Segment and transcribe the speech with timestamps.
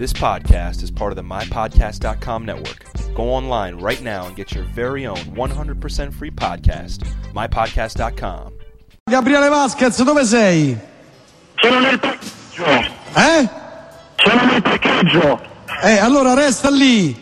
[0.00, 2.84] This podcast is part of the MyPodcast.com network.
[3.14, 8.52] Go online right now and get your very own 100% free podcast, MyPodcast.com.
[9.10, 10.74] Gabriele Vasquez, dove sei?
[11.56, 12.64] Sono nel parcheggio.
[13.14, 13.48] Eh?
[14.16, 15.38] Sono nel parcheggio.
[15.82, 17.14] Eh, allora resta lì.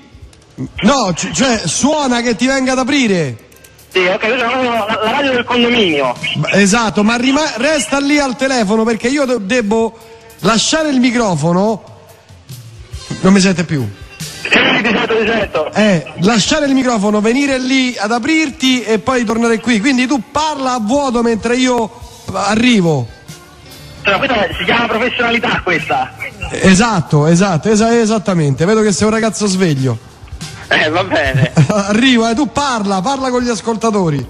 [0.83, 3.47] No, c- cioè, suona che ti venga ad aprire.
[3.89, 6.15] Sì, ok, questa è la, la radio del condominio.
[6.53, 9.99] Esatto, ma rima- resta lì al telefono perché io de- devo
[10.43, 11.97] lasciare il microfono.
[13.21, 13.87] Non mi sente più.
[14.43, 15.73] Sì, ti sento, ti sento.
[15.73, 19.81] Eh, lasciare il microfono, venire lì ad aprirti e poi tornare qui.
[19.81, 21.91] Quindi tu parla a vuoto mentre io
[22.33, 23.07] arrivo.
[24.03, 26.15] Cioè, questa si chiama professionalità questa.
[26.51, 28.65] Esatto, esatto, esa- esattamente.
[28.65, 29.99] Vedo che sei un ragazzo sveglio.
[30.69, 31.53] Eh, va bene.
[31.69, 34.25] Arrivo, eh, tu parla, parla con gli ascoltatori.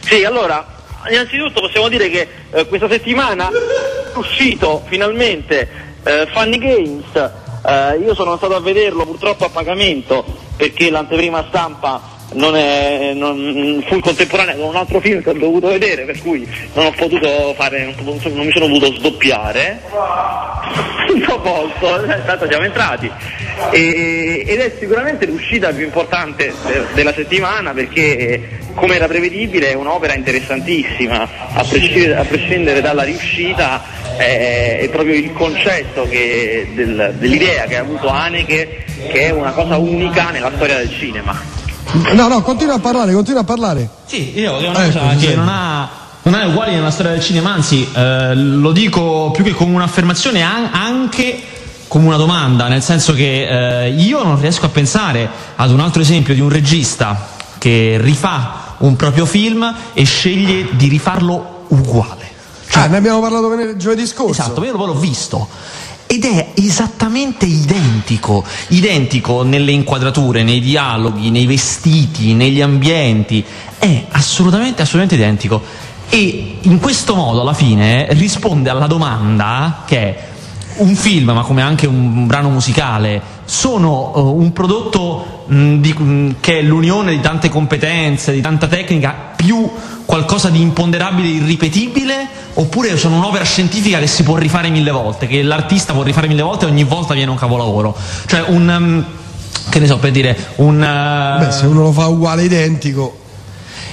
[0.00, 0.66] Sì, allora,
[1.10, 5.68] innanzitutto possiamo dire che eh, questa settimana è uscito finalmente
[6.02, 7.30] eh, Funny Games.
[7.62, 10.24] Eh, io sono stato a vederlo purtroppo a pagamento
[10.56, 15.68] perché l'anteprima stampa non, è, non fu contemporanea con un altro film che ho dovuto
[15.68, 19.80] vedere, per cui non ho potuto fare, non, non mi sono potuto sdoppiare.
[21.10, 23.10] Non posso, eh, tanto siamo entrati.
[23.72, 29.70] E- ed è sicuramente l'uscita più importante de- della settimana perché eh, come era prevedibile
[29.70, 33.82] è un'opera interessantissima, a prescindere, a prescindere dalla riuscita
[34.18, 39.50] eh, è proprio il concetto che- del- dell'idea che ha avuto Haneke che è una
[39.50, 41.59] cosa unica nella storia del cinema.
[42.12, 43.88] No, no, continua a parlare, continua a parlare.
[44.06, 45.88] Sì, io è una Ecco, cosa che non ha,
[46.22, 50.42] non ha uguali nella storia del cinema, anzi eh, lo dico più che come un'affermazione
[50.42, 51.42] an- anche
[51.88, 56.00] come una domanda, nel senso che eh, io non riesco a pensare ad un altro
[56.00, 57.26] esempio di un regista
[57.58, 62.28] che rifà un proprio film e sceglie di rifarlo uguale.
[62.74, 64.40] Ah, ne abbiamo parlato venerdì- giovedì scorso.
[64.42, 65.48] Esatto, io poi l'ho visto.
[66.12, 73.44] Ed è esattamente identico, identico nelle inquadrature, nei dialoghi, nei vestiti, negli ambienti,
[73.78, 75.62] è assolutamente, assolutamente identico.
[76.08, 80.28] E in questo modo alla fine risponde alla domanda che è
[80.78, 86.36] un film, ma come anche un brano musicale, sono eh, un prodotto mh, di- mh,
[86.40, 89.70] che è l'unione di tante competenze, di tanta tecnica, più
[90.04, 95.26] qualcosa di imponderabile e irripetibile, oppure sono un'opera scientifica che si può rifare mille volte,
[95.26, 97.96] che l'artista può rifare mille volte e ogni volta viene un capolavoro.
[98.26, 98.68] Cioè un...
[98.68, 99.04] um,
[99.68, 100.76] che ne so, per dire, un...
[100.76, 103.18] uh, Beh, se uno lo fa uguale identico,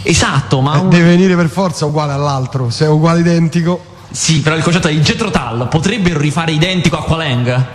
[0.04, 0.76] Esatto, ma...
[0.76, 2.70] eh, un- deve venire per forza uguale all'altro.
[2.70, 3.84] Se è uguale identico.
[4.10, 7.66] Sì, però il concetto è il Jethro Tull potrebbero rifare identico a Qualang?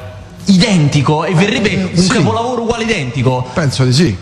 [0.46, 1.24] Identico?
[1.24, 2.08] E verrebbe un sì.
[2.08, 3.46] capolavoro uguale identico?
[3.52, 4.16] Penso di sì.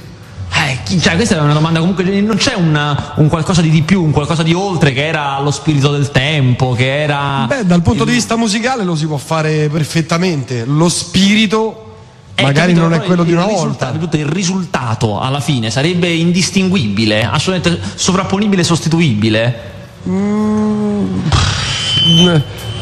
[0.52, 2.04] Eh, cioè, questa è una domanda comunque.
[2.20, 5.50] Non c'è un, un qualcosa di di più, un qualcosa di oltre che era lo
[5.50, 7.44] spirito del tempo, che era.
[7.48, 10.64] Beh, dal punto di vista musicale lo si può fare perfettamente.
[10.66, 11.94] Lo spirito
[12.34, 13.90] Eh, magari capito, non è quello il- di una volta.
[13.92, 19.60] tutto il risultato alla fine sarebbe indistinguibile, assolutamente sovrapponibile e sostituibile.
[20.08, 21.20] Mm,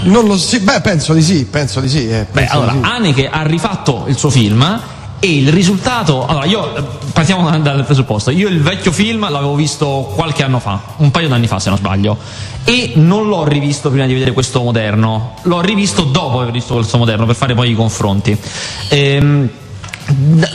[0.03, 2.09] Non lo sì, beh, penso di sì, penso di sì.
[2.09, 2.85] eh, Beh, penso allora, di sì.
[2.91, 4.81] Haneke ha rifatto il suo film
[5.21, 6.25] e il risultato.
[6.27, 6.83] Allora, io eh,
[7.13, 8.31] partiamo dal- presupposto.
[8.31, 11.79] Io il vecchio film l'avevo visto qualche anno fa, un paio d'anni fa se non
[11.79, 12.17] sbaglio,
[12.65, 16.97] e non l'ho rivisto prima di vedere questo moderno, l'ho rivisto dopo aver visto questo
[16.99, 18.37] moderno per fare poi i confronti.
[18.91, 19.49] Ehm,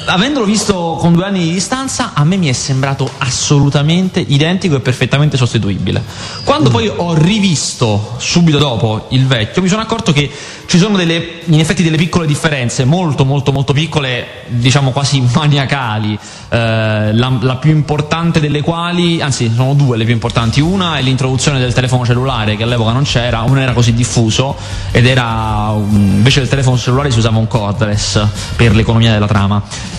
[0.06, 4.80] avendolo visto con due anni di distanza, a me mi è sembrato assolutamente identico e
[4.80, 6.02] perfettamente sostituibile.
[6.44, 10.30] Quando poi ho rivisto subito dopo il vecchio, mi sono accorto che
[10.66, 16.18] ci sono delle, in effetti delle piccole differenze, molto molto molto piccole, diciamo quasi maniacali,
[16.50, 21.02] eh, la, la più importante delle quali, anzi sono due le più importanti, una è
[21.02, 24.56] l'introduzione del telefono cellulare che all'epoca non c'era, uno era così diffuso
[24.92, 28.26] ed era, invece del telefono cellulare si usava un cordless
[28.56, 29.43] per l'economia della trama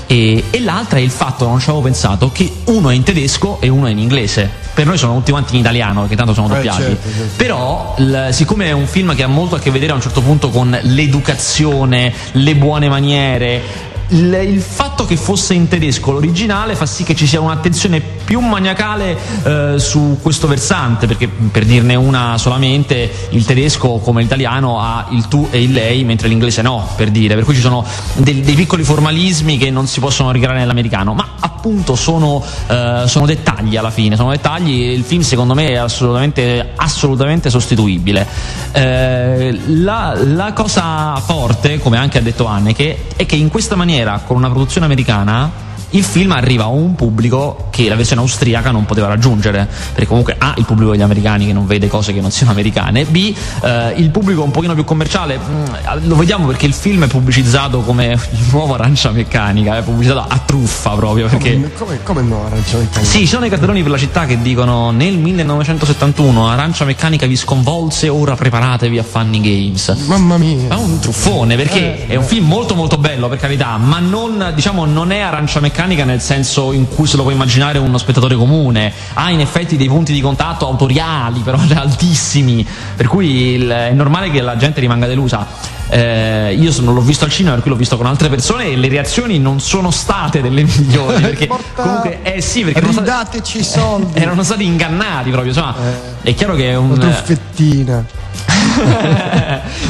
[0.07, 3.59] e, e l'altra è il fatto, non ci avevo pensato, che uno è in tedesco
[3.61, 4.51] e uno è in inglese.
[4.75, 6.83] Per noi sono tutti quanti in italiano, perché tanto sono Eh, doppiati.
[6.83, 7.33] certo, certo.
[7.37, 10.21] Però, l- siccome è un film che ha molto a che vedere a un certo
[10.21, 16.85] punto con l'educazione, le buone maniere, il, il fatto che fosse in tedesco l'originale fa
[16.85, 22.39] sì che ci sia un'attenzione più maniacale eh, su questo versante, perché per dirne una
[22.39, 27.11] solamente, il tedesco come l'italiano ha il tu e il lei, mentre l'inglese no, per
[27.11, 27.35] dire.
[27.35, 27.85] Per cui ci sono
[28.15, 33.27] del- dei piccoli formalismi che non si possono ricreare nell'americano, ma appunto sono, eh, sono
[33.27, 38.27] dettagli alla fine, sono dettagli e il film secondo me è assolutamente, assolutamente sostituibile.
[38.73, 44.23] Eh, la, la cosa forte, come anche ha detto Anneke, è che in questa maniera,
[44.27, 45.51] con una produzione americana,
[45.95, 50.35] il film arriva a un pubblico che la versione austriaca non poteva raggiungere, perché comunque
[50.39, 53.95] A, il pubblico degli americani che non vede cose che non siano americane, B, eh,
[53.97, 55.65] il pubblico un pochino più commerciale, mm,
[56.07, 60.39] lo vediamo perché il film è pubblicizzato come il nuovo arancia meccanica, è pubblicizzato a
[60.45, 61.29] truffa proprio.
[61.29, 61.55] Perché...
[61.55, 63.11] Come, come, come no, arancia meccanica?
[63.11, 67.37] Sì, ci sono i cartelloni per la città che dicono nel 1971 arancia meccanica vi
[67.37, 69.95] sconvolse, ora preparatevi a Funny Games.
[70.07, 70.67] Mamma mia.
[70.69, 74.53] Ma un truffone perché Eh, è un film molto molto bello per carità, ma non,
[74.55, 78.35] diciamo, non è arancia meccanica nel senso in cui se lo può immaginare uno spettatore
[78.37, 78.93] comune.
[79.15, 82.67] Ha in effetti dei punti di contatto autoriali, però altissimi,
[82.97, 85.47] per cui il- è normale che la gente rimanga delusa.
[85.91, 88.77] Eh, io non l'ho visto al cinema, per cui l'ho visto con altre persone e
[88.77, 91.21] le reazioni non sono state delle migliori.
[91.23, 94.19] Perché Porta- comunque, eh sì, perché erano stati, Ridateci soldi.
[94.19, 95.53] erano stati ingannati proprio.
[95.53, 95.75] Insomma,
[96.23, 96.91] è chiaro che è un.
[96.93, 98.05] Una truffettina.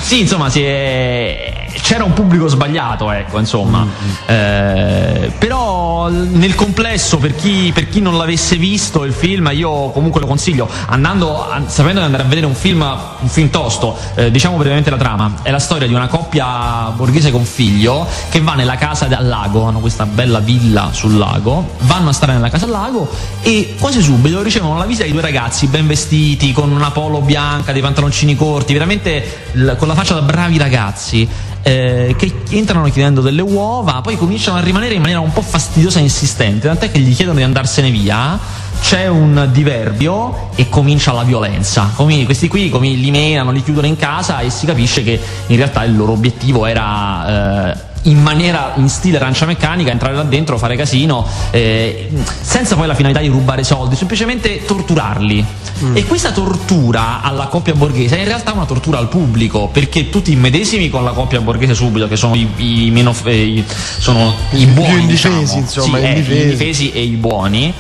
[0.03, 3.87] sì, insomma, si è- c'era un pubblico sbagliato, ecco, insomma.
[4.27, 10.21] Eh, però nel complesso, per chi, per chi non l'avesse visto il film, io comunque
[10.21, 10.69] lo consiglio.
[10.87, 14.91] Andando, a- sapendo di andare a vedere un film, un film tosto, eh, diciamo brevemente
[14.91, 15.35] la trama.
[15.43, 19.65] È la storia di una coppia borghese con figlio che va nella casa al lago,
[19.65, 23.09] hanno questa bella villa sul lago, vanno a stare nella casa al lago
[23.41, 27.73] e quasi subito ricevono la visita di due ragazzi ben vestiti, con una polo bianca,
[27.73, 31.29] dei pantaloncini corti, veramente l- con la faccia da bravi ragazzi.
[31.65, 35.99] Eh, che entrano chiedendo delle uova, poi cominciano a rimanere in maniera un po' fastidiosa
[35.99, 38.39] e insistente, tant'è che gli chiedono di andarsene via.
[38.83, 41.93] C'è un diverbio e comincia la violenza.
[41.95, 45.57] Comi- questi qui comi- li menano, li chiudono in casa e si capisce che in
[45.57, 50.59] realtà il loro obiettivo era eh, in maniera in stile arancia meccanica entrare là dentro,
[50.59, 52.11] fare casino, eh,
[52.41, 55.45] senza poi la finalità di rubare soldi, semplicemente torturarli.
[55.93, 60.33] E questa tortura alla coppia borghese è in realtà una tortura al pubblico, perché tutti
[60.33, 63.65] immedesimi con la coppia borghese subito, che sono i, i meno eh, i-
[63.99, 65.59] sono i buoni, più indifesi, diciamo.
[65.61, 66.33] insomma, Sì, eh, indifesi.
[66.39, 67.73] gli indifesi e i buoni.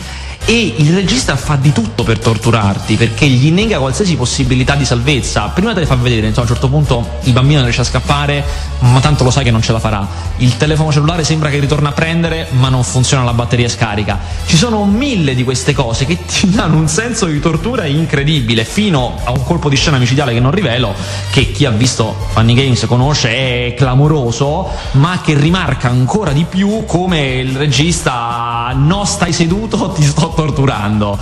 [0.46, 5.49] E il regista fa di tutto per torturarti perché gli nega qualsiasi possibilità di salvezza.
[5.55, 8.44] Prima te le fa vedere, insomma, a un certo punto il bambino riesce a scappare,
[8.81, 10.06] ma tanto lo sai che non ce la farà.
[10.38, 14.20] Il telefono cellulare sembra che ritorna a prendere, ma non funziona, la batteria scarica.
[14.44, 19.20] Ci sono mille di queste cose che ti danno un senso di tortura incredibile, fino
[19.25, 20.94] a un colpo di scena micidiale che non rivelo,
[21.31, 26.85] che chi ha visto Funny Games conosce, è clamoroso, ma che rimarca ancora di più
[26.85, 31.19] come il regista no stai seduto, ti sto torturando.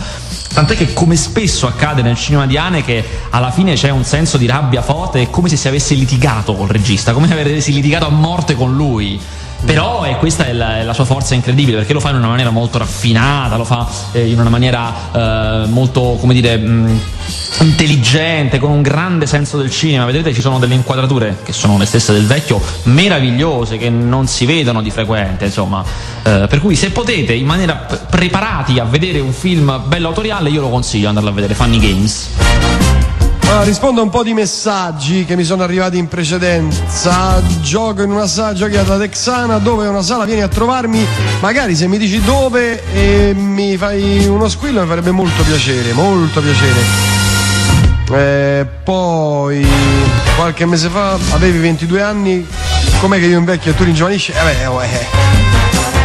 [0.52, 4.46] Tant'è che come spesso accade nel cinema di Haneke, alla fine c'è un senso di
[4.46, 8.10] rabbia forte, è come se si avesse litigato col regista, come se avessi litigato a
[8.10, 9.18] morte con lui.
[9.64, 12.28] Però e questa è la, è la sua forza incredibile perché lo fa in una
[12.28, 17.00] maniera molto raffinata, lo fa eh, in una maniera eh, molto, come dire, mh,
[17.60, 20.04] intelligente, con un grande senso del cinema.
[20.04, 24.46] Vedete, ci sono delle inquadrature che sono le stesse del vecchio, meravigliose, che non si
[24.46, 25.84] vedono di frequente, insomma.
[26.24, 30.50] Eh, per cui se potete, in maniera p- preparati a vedere un film bello autoriale,
[30.50, 32.91] io lo consiglio andarlo a vedere, Funny Games.
[33.54, 37.38] Ah, rispondo a un po' di messaggi che mi sono arrivati in precedenza.
[37.60, 41.06] Gioco in una sala giocata texana dove è una sala, vieni a trovarmi.
[41.40, 46.40] Magari se mi dici dove e mi fai uno squillo mi farebbe molto piacere, molto
[46.40, 46.80] piacere.
[48.10, 49.66] Eh, poi
[50.34, 52.46] qualche mese fa avevi 22 anni,
[53.00, 54.32] com'è che io invecchio e tu ringiovanisci?
[54.32, 55.06] Eh beh, oh, eh.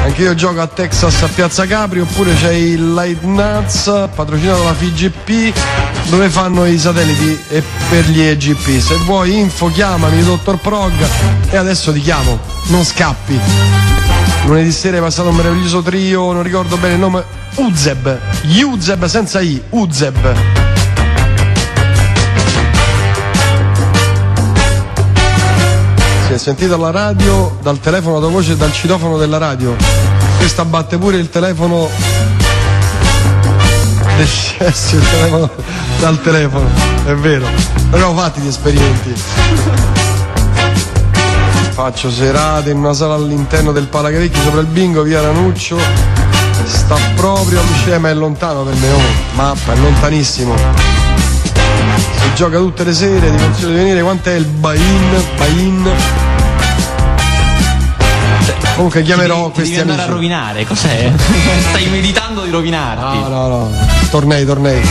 [0.03, 4.73] Anche io gioco a Texas a Piazza Capri oppure c'è il Light Nuts patrocinato dalla
[4.73, 5.53] FIGP
[6.09, 8.80] dove fanno i satelliti e per gli EGP.
[8.80, 10.94] Se vuoi info chiamami dottor Prog
[11.50, 13.39] e adesso ti chiamo, non scappi.
[14.45, 17.23] Lunedì sera è passato un meraviglioso trio, non ricordo bene il nome,
[17.56, 18.19] Uzeb,
[18.64, 20.35] Uzeb senza I, Uzeb.
[26.28, 29.76] Si è sentito alla radio, dal telefono tua voce e dal citofono della radio.
[30.37, 31.90] Questa batte pure il telefono
[34.24, 35.50] CS, il telefono
[36.00, 36.68] dal telefono,
[37.06, 37.45] è vero.
[37.92, 39.14] Abbiamo fatti di esperimenti.
[41.71, 45.78] Faccio serate in una sala all'interno del Palacavecchio sopra il bingo, via Ranuccio.
[46.66, 49.00] Sta proprio a ma è lontano per me, oh,
[49.36, 50.56] mappa, è lontanissimo.
[50.56, 55.24] Si gioca tutte le sere, ti consiglio di venire, quant'è il buy-in?
[55.38, 55.92] Buy-in?
[58.76, 60.12] Comunque chiamerò Ti devi- ti questi devi andare amici.
[60.12, 61.12] a rovinare, cos'è?
[61.69, 63.18] Stai meditando di rovinarti.
[63.21, 63.71] No, no, no.
[64.09, 64.81] Tornei, tornei.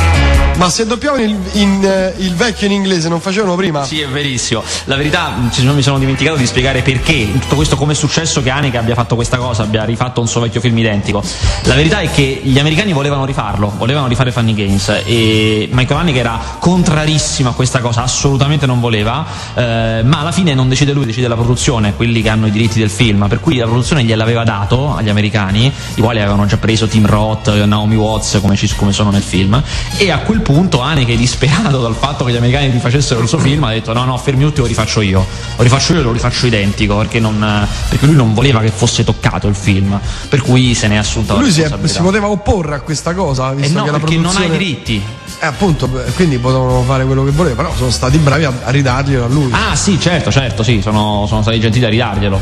[0.56, 3.84] Ma se doppiavano il, in, eh, il vecchio in inglese non facevano prima?
[3.84, 4.62] Sì, è verissimo.
[4.84, 8.78] La verità, mi sono dimenticato di spiegare perché tutto questo come è successo che Haneke
[8.78, 11.22] abbia fatto questa cosa, abbia rifatto un suo vecchio film identico.
[11.64, 16.18] La verità è che gli americani volevano rifarlo, volevano rifare Funny Games e Michael Haneke
[16.20, 21.04] era contrarissimo a questa cosa, assolutamente non voleva, eh, ma alla fine non decide lui,
[21.04, 24.42] decide la produzione, quelli che hanno i diritti del film, per cui la produzione gliel'aveva
[24.42, 29.10] dato agli americani, i quali avevano già preso Tim Roth, Naomi Watts come, come sono
[29.10, 29.62] nel film,
[29.96, 33.62] e a quel punto Haneke, disperato dal fatto che gli americani rifacessero il suo film,
[33.64, 35.24] ha detto no no fermi tutti, lo rifaccio io,
[35.56, 39.04] lo rifaccio io e lo rifaccio identico, perché, non, perché, lui non voleva che fosse
[39.04, 39.98] toccato il film,
[40.28, 43.14] per cui se ne è assunta lui la Lui si, si, poteva opporre a questa
[43.14, 44.46] cosa, visto eh no, che la perché produzione...
[44.46, 45.02] non ha i diritti.
[45.38, 49.24] Eh, appunto, quindi potevano fare quello che volevano, però sono stati bravi a, a ridarglielo
[49.24, 49.52] a lui.
[49.52, 52.40] Ah sì, certo, certo, sì, sono, sono stati gentili a ridarglielo.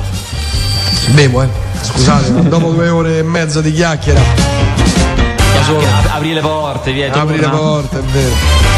[1.10, 1.48] Bevo, eh.
[1.82, 4.63] Scusate, dopo due ore e mezza di chiacchiera.
[5.64, 7.12] Chiacchiera, apri le porte, via.
[7.12, 8.72] Apri le porte, è vero.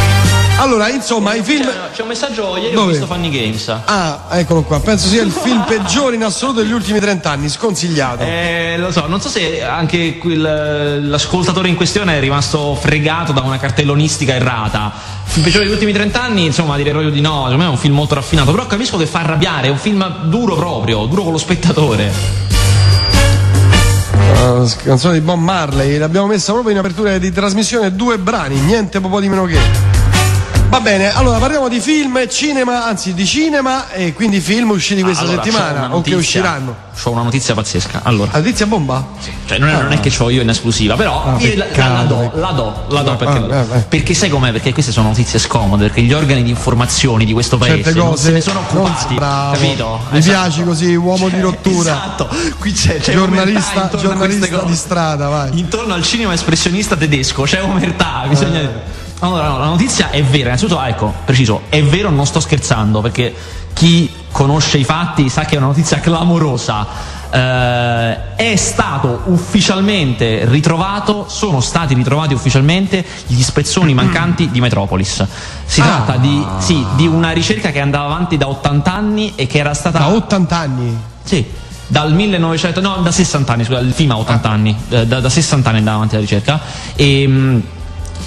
[0.59, 1.69] Allora, insomma, i film.
[1.93, 2.87] C'è un messaggio, ieri Dove?
[2.87, 3.69] ho visto Funny Games.
[3.85, 4.81] Ah, eccolo qua.
[4.81, 8.23] Penso sia il film peggiore in assoluto degli ultimi 30 anni, sconsigliato.
[8.23, 13.43] Eh, lo so, non so se anche quel, l'ascoltatore in questione è rimasto fregato da
[13.43, 14.93] una cartellonistica errata.
[15.26, 17.43] Il film peggiore degli ultimi 30 anni, insomma, direi proprio di no.
[17.43, 18.50] Secondo me è un film molto raffinato.
[18.50, 22.46] Però capisco che fa arrabbiare, è un film duro proprio, duro con lo spettatore.
[24.47, 29.19] Canzone di Bob Marley, l'abbiamo messa proprio in apertura di trasmissione, due brani, niente po'
[29.19, 29.96] di meno che.
[30.76, 35.00] Va bene, allora parliamo di film e cinema, anzi di cinema e quindi film usciti
[35.00, 36.76] questa allora, settimana o che usciranno.
[37.02, 38.00] Ho una notizia pazzesca.
[38.02, 39.02] Allora, La notizia bomba?
[39.18, 39.33] Sì.
[39.47, 39.80] Cioè, non, è, ah.
[39.80, 42.85] non è che ho io in esclusiva, però ah, io la, la, do, la do,
[42.88, 43.80] la do perché, ah, eh, eh.
[43.88, 44.52] perché, sai com'è?
[44.52, 48.04] Perché queste sono notizie scomode, perché gli organi di informazioni di questo paese Certe cose
[48.04, 49.14] non se ne sono occupati.
[49.14, 49.52] Bravo.
[49.54, 50.00] Capito?
[50.11, 50.37] Mi esatto.
[50.37, 51.90] piaci così, uomo cioè, di rottura.
[51.92, 52.28] Esatto,
[52.59, 55.59] qui c'è, c'è giornalista, giornalista di strada, vai.
[55.59, 59.04] Intorno al cinema espressionista tedesco c'è omertà, bisogna.
[59.16, 59.26] Eh.
[59.26, 63.35] Allora, no, la notizia è vera, innanzitutto, ecco, preciso, è vero, non sto scherzando, perché
[63.73, 67.14] chi conosce i fatti sa che è una notizia clamorosa.
[67.28, 75.26] Eh, è stato ufficialmente ritrovato, sono stati ritrovati ufficialmente gli spezzoni mancanti di Metropolis.
[75.64, 75.85] Si ah.
[75.85, 79.75] tratta di, sì, di una ricerca che andava avanti da 80 anni e che era
[79.75, 79.99] stata.
[79.99, 80.99] Da 80 anni?
[81.25, 84.52] Sì dal 1900, no, da 60 anni, scusa, il film ha 80 ah.
[84.52, 86.61] anni, da, da, 60 anni andava avanti la ricerca.
[86.96, 87.62] E,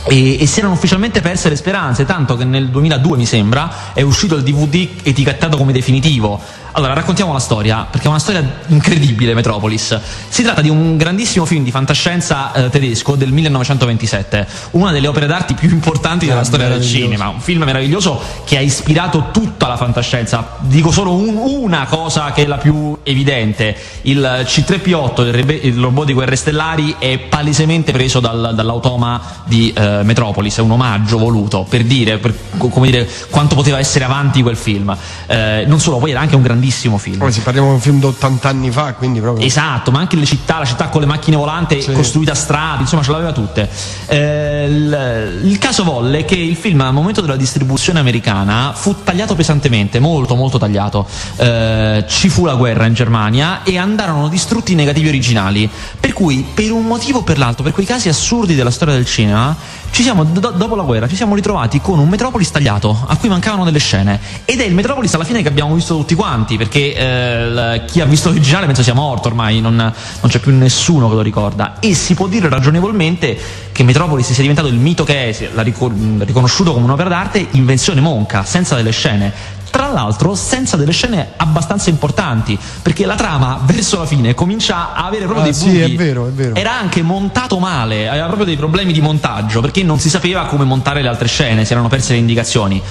[0.09, 4.01] e, e, si erano ufficialmente perse le speranze, tanto che nel 2002 mi sembra è
[4.01, 6.41] uscito il DVD etichettato come definitivo.
[6.73, 9.99] Allora, raccontiamo la storia, perché è una storia incredibile, Metropolis.
[10.29, 15.25] Si tratta di un grandissimo film di fantascienza eh, tedesco del 1927, una delle opere
[15.25, 17.29] d'arte più importanti della storia del cinema.
[17.29, 20.57] Un film meraviglioso che ha ispirato tutta la fantascienza.
[20.59, 25.77] Dico solo un, una cosa che è la più evidente: il C3P8, il, rebe- il
[25.77, 30.57] robot di guerre stellari, è palesemente preso dal, dall'automa di eh, Metropolis.
[30.57, 34.95] È un omaggio voluto per dire, per, come dire quanto poteva essere avanti quel film.
[35.27, 37.17] Eh, non solo, poi era anche un grandissimo film.
[37.17, 39.45] Poi se parliamo di un film di 80 anni fa, quindi proprio.
[39.45, 41.91] Esatto, ma anche le città, la città con le macchine volanti sì.
[41.91, 43.69] costruita a strade, insomma ce l'aveva tutte.
[44.07, 49.35] Eh, il, il, caso volle che il film al momento della distribuzione americana fu tagliato
[49.35, 51.07] pesantemente, molto molto tagliato.
[51.37, 55.69] Eh, ci fu la guerra in Germania e andarono distrutti i negativi originali.
[55.99, 59.05] Per cui, per un motivo o per l'altro, per quei casi assurdi della storia del
[59.05, 59.55] cinema,
[59.91, 63.29] ci siamo, do, dopo la guerra, ci siamo ritrovati con un Metropolis tagliato, a cui
[63.29, 64.19] mancavano delle scene.
[64.45, 68.05] Ed è il Metropolis alla fine che abbiamo visto tutti quanti, perché eh, chi ha
[68.05, 71.79] visto l'originale penso sia morto ormai, non, non, c'è più nessuno che lo ricorda.
[71.79, 73.37] E si può dire ragionevolmente
[73.71, 78.43] che Metropolis sia diventato il mito che è, l'ha riconosciuto come un'opera d'arte, invenzione monca,
[78.43, 84.05] senza delle scene tra l'altro senza delle scene abbastanza importanti, perché la trama verso la
[84.05, 85.93] fine comincia a avere proprio ah, dei sì, buchi.
[85.93, 86.55] è vero, è vero.
[86.55, 90.63] Era anche montato male, aveva proprio dei problemi di montaggio, perché non si sapeva come
[90.63, 92.81] montare le altre scene, si erano perse le indicazioni.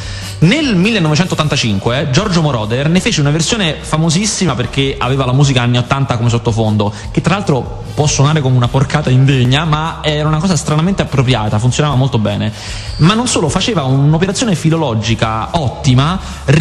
[0.41, 6.17] Nel 1985 Giorgio Moroder ne fece una versione famosissima perché aveva la musica anni 80
[6.17, 10.55] come sottofondo, che tra l'altro può suonare come una porcata indegna, ma era una cosa
[10.57, 12.53] stranamente appropriata, funzionava molto bene.
[12.99, 16.19] Ma non solo, faceva un'operazione filologica ottima,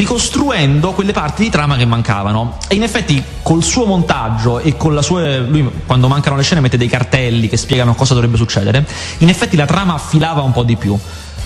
[0.08, 2.58] ricostruendo quelle parti di trama che mancavano.
[2.70, 5.40] E in effetti col suo montaggio e con la sua.
[5.40, 8.88] lui quando mancano le scene mette dei cartelli che spiegano cosa dovrebbe succedere.
[9.18, 10.98] In effetti la trama affilava un po' di più.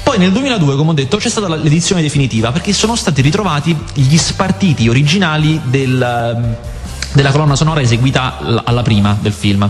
[0.03, 4.17] Poi nel 2002, come ho detto, c'è stata l'edizione definitiva perché sono stati ritrovati gli
[4.17, 6.57] spartiti originali del,
[7.13, 9.67] della colonna sonora eseguita alla prima del film.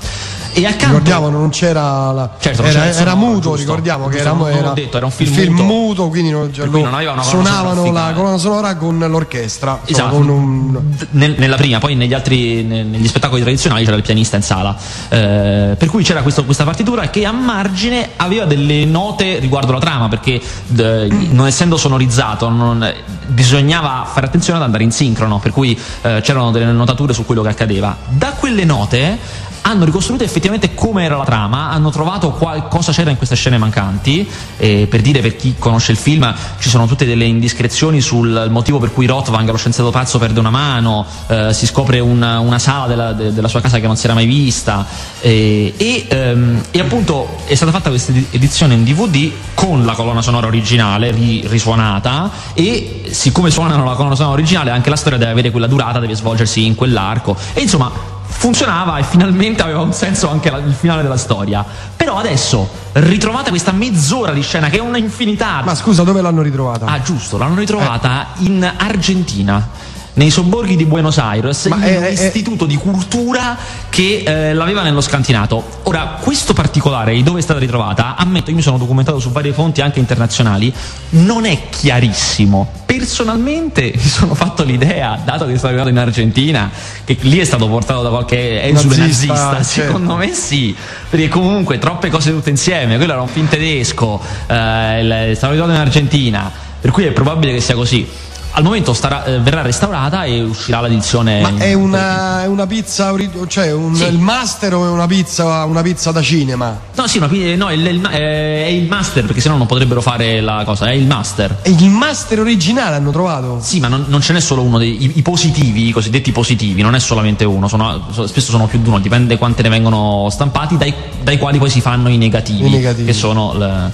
[0.54, 0.98] E accanto...
[0.98, 2.30] Ricordiamo, non c'era la...
[2.40, 5.12] certo, era, era, era muto, giusto, ricordiamo giusto, che era, non, era, detto, era un
[5.12, 9.80] film, film muto, muto, quindi non, cioè, non aveva suonavano la colonna sonora con l'orchestra.
[9.86, 10.16] Esatto.
[10.16, 10.82] Con un...
[11.12, 14.76] Nel, nella prima, poi negli altri, negli spettacoli tradizionali c'era il pianista in sala.
[15.10, 19.80] Eh, per cui c'era questo, questa partitura che a margine aveva delle note riguardo la
[19.80, 20.42] trama, perché
[20.76, 22.94] eh, non essendo sonorizzato non,
[23.28, 27.42] bisognava fare attenzione ad andare in sincrono, per cui eh, c'erano delle notature su quello
[27.42, 27.96] che accadeva.
[28.10, 33.10] Da quelle note hanno ricostruito effettivamente come era la trama, hanno trovato qual- cosa c'era
[33.10, 34.28] in queste scene mancanti.
[34.58, 38.80] E per dire, per chi conosce il film, ci sono tutte delle indiscrezioni sul motivo
[38.80, 42.88] per cui Rothwang, lo scienziato pazzo, perde una mano, eh, si scopre una, una sala
[42.88, 44.86] della, de- della, sua casa che non si era mai vista.
[45.20, 50.22] E, e, ehm, e, appunto è stata fatta questa edizione in DVD con la colonna
[50.22, 52.30] sonora originale ri- risuonata.
[52.54, 56.16] E siccome suonano la colonna sonora originale, anche la storia deve avere quella durata, deve
[56.16, 57.36] svolgersi in quell'arco.
[57.54, 61.64] E insomma funzionava e finalmente aveva un senso anche la, il finale della storia.
[61.96, 65.62] Però adesso, ritrovata questa mezz'ora di scena che è una infinità.
[65.64, 66.88] Ma scusa, dove l'hanno ritrovata?
[66.88, 68.46] Ah, giusto, l'hanno ritrovata eh.
[68.46, 69.70] in Argentina
[70.14, 72.68] nei sobborghi di Buenos Aires Ma in è, un è, istituto è...
[72.68, 73.58] di cultura
[73.90, 75.80] che eh, l'aveva nello scantinato.
[75.84, 79.54] Ora, questo particolare di dove è stata ritrovata, ammetto, io mi sono documentato su varie
[79.54, 80.74] fonti anche internazionali,
[81.12, 82.80] non è chiarissimo.
[82.86, 86.70] Personalmente mi sono fatto l'idea, dato che è stato arrivato in Argentina,
[87.06, 89.64] che lì è stato portato da qualche esule nazista, nazista.
[89.64, 89.92] Certo.
[89.92, 90.76] secondo me sì,
[91.10, 95.72] perché comunque troppe cose tutte insieme, quello era un film tedesco, eh, è stato arrivato
[95.72, 96.52] in Argentina,
[96.82, 100.82] per cui è probabile che sia così al momento starà, eh, verrà restaurata e uscirà
[100.82, 101.42] l'edizione.
[101.42, 103.14] Ma è una, è una pizza,
[103.48, 104.04] cioè un, sì.
[104.04, 106.78] il master o è una pizza, una pizza da cinema?
[106.96, 110.64] No, sì, una, no, è, il, è il master perché sennò non potrebbero fare la
[110.66, 111.60] cosa, è il master.
[111.62, 113.60] E il master originale hanno trovato?
[113.62, 116.82] Sì, ma non, non ce n'è solo uno, dei, i, i, positivi, i cosiddetti positivi,
[116.82, 120.76] non è solamente uno, sono, spesso sono più di uno, dipende quante ne vengono stampati,
[120.76, 123.06] dai, dai quali poi si fanno i negativi, I negativi.
[123.06, 123.54] che sono...
[123.54, 123.92] Le,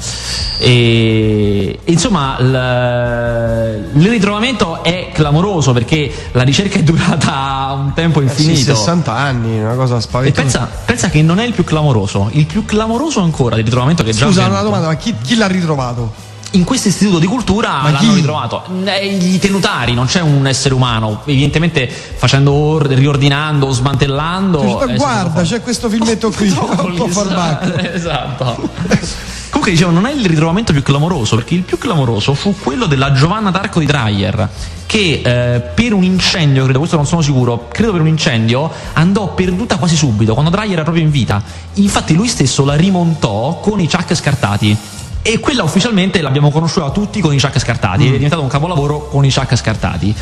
[0.60, 8.22] e, insomma, il, il ritrovamento momento è clamoroso perché la ricerca è durata un tempo
[8.22, 8.54] infinito.
[8.54, 10.42] Eh sì, 60 anni, una cosa spaventosa.
[10.42, 12.30] E pensa, pensa, che non è il più clamoroso.
[12.32, 14.32] Il più clamoroso ancora del ritrovamento che Scusa, già.
[14.32, 16.25] Scusa, una domanda, ma chi, chi l'ha ritrovato?
[16.51, 18.16] in questo istituto di cultura Ma l'hanno chi?
[18.16, 18.63] ritrovato
[19.01, 25.62] i tenutari non c'è un essere umano evidentemente facendo or- riordinando smantellando cioè, guarda c'è
[25.62, 27.27] questo filmetto qui un po'
[27.94, 28.70] esatto
[29.58, 33.12] Comunque dicevo, non è il ritrovamento più clamoroso, perché il più clamoroso fu quello della
[33.12, 34.48] Giovanna d'Arco di Dreyer,
[34.86, 39.34] che eh, per un incendio, credo, questo non sono sicuro, credo per un incendio, andò
[39.34, 41.42] perduta quasi subito, quando Dreyer era proprio in vita.
[41.74, 44.78] Infatti lui stesso la rimontò con i chuck scartati
[45.27, 48.07] e quella ufficialmente l'abbiamo conosciuta tutti con i Chuck scartati, mm.
[48.07, 50.15] è diventato un capolavoro con i Chuck scartati.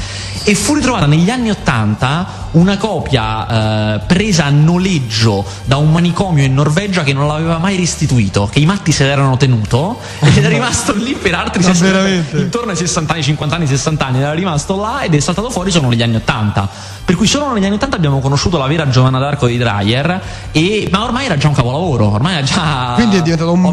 [0.43, 6.43] E fu ritrovata negli anni Ottanta una copia eh, presa a noleggio da un manicomio
[6.43, 10.47] in Norvegia che non l'aveva mai restituito, che i matti se l'erano tenuto ed è
[10.49, 14.75] rimasto lì per altri 60 intorno ai 60 anni, 50 anni, 60 anni, era rimasto
[14.75, 16.67] là ed è saltato fuori solo negli anni Ottanta.
[17.05, 20.87] Per cui solo negli anni Ottanta abbiamo conosciuto la vera Giovanna d'Arco di Dreyer, e,
[20.91, 22.93] ma ormai era già un capolavoro, ormai era già...
[22.95, 23.63] Quindi è diventato un.
[23.65, 23.71] Un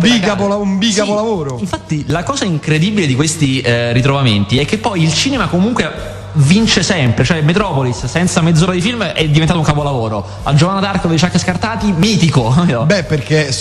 [1.23, 1.23] bicapolavoro.
[1.23, 1.59] Sì, lavoro.
[1.59, 6.83] Infatti, la cosa incredibile di questi eh, ritrovamenti è che poi il cinema comunque vince
[6.83, 10.27] sempre, cioè Metropolis senza mezz'ora di film è diventato un capolavoro.
[10.43, 12.51] A Giovanna d'Arco dei Ciacchi Scartati, mitico.
[12.85, 13.55] Beh, perché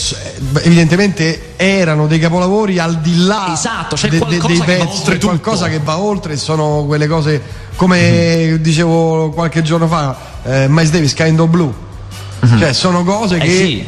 [0.62, 5.68] evidentemente erano dei capolavori al di là esatto, c'è de, de, dei pezzi, c'è qualcosa
[5.68, 7.42] che va oltre, sono quelle cose
[7.76, 8.56] come mm-hmm.
[8.56, 11.74] dicevo qualche giorno fa, eh, Miles Davis, Kind of Blue.
[12.46, 12.58] Mm-hmm.
[12.58, 13.86] Cioè, sono cose eh che, sì.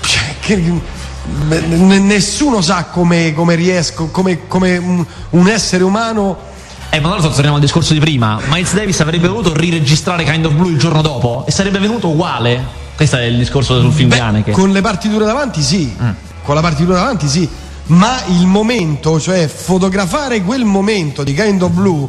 [0.00, 0.80] cioè, che
[1.24, 6.52] nessuno sa come, come riesco, come, come un, un, essere umano.
[6.90, 8.38] Eh, ma allora torniamo al discorso di prima.
[8.48, 12.82] Miles Davis avrebbe voluto riregistrare Kind of Blue il giorno dopo e sarebbe venuto uguale.
[12.94, 14.50] Questo è il discorso sul film Beh, di Haneke.
[14.52, 15.94] Con le partiture davanti, sì.
[16.00, 16.10] Mm.
[16.44, 17.48] Con la partitura davanti, sì.
[17.86, 22.08] Ma il momento, cioè fotografare quel momento di Kind of Blue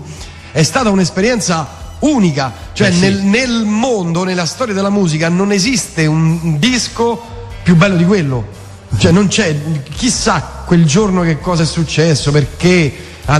[0.51, 1.67] è stata un'esperienza
[1.99, 2.53] unica.
[2.73, 2.99] Cioè, eh sì.
[2.99, 8.63] nel, nel mondo, nella storia della musica, non esiste un disco più bello di quello
[8.97, 9.55] cioè non c'è,
[9.89, 12.93] chissà quel giorno che cosa è successo, perché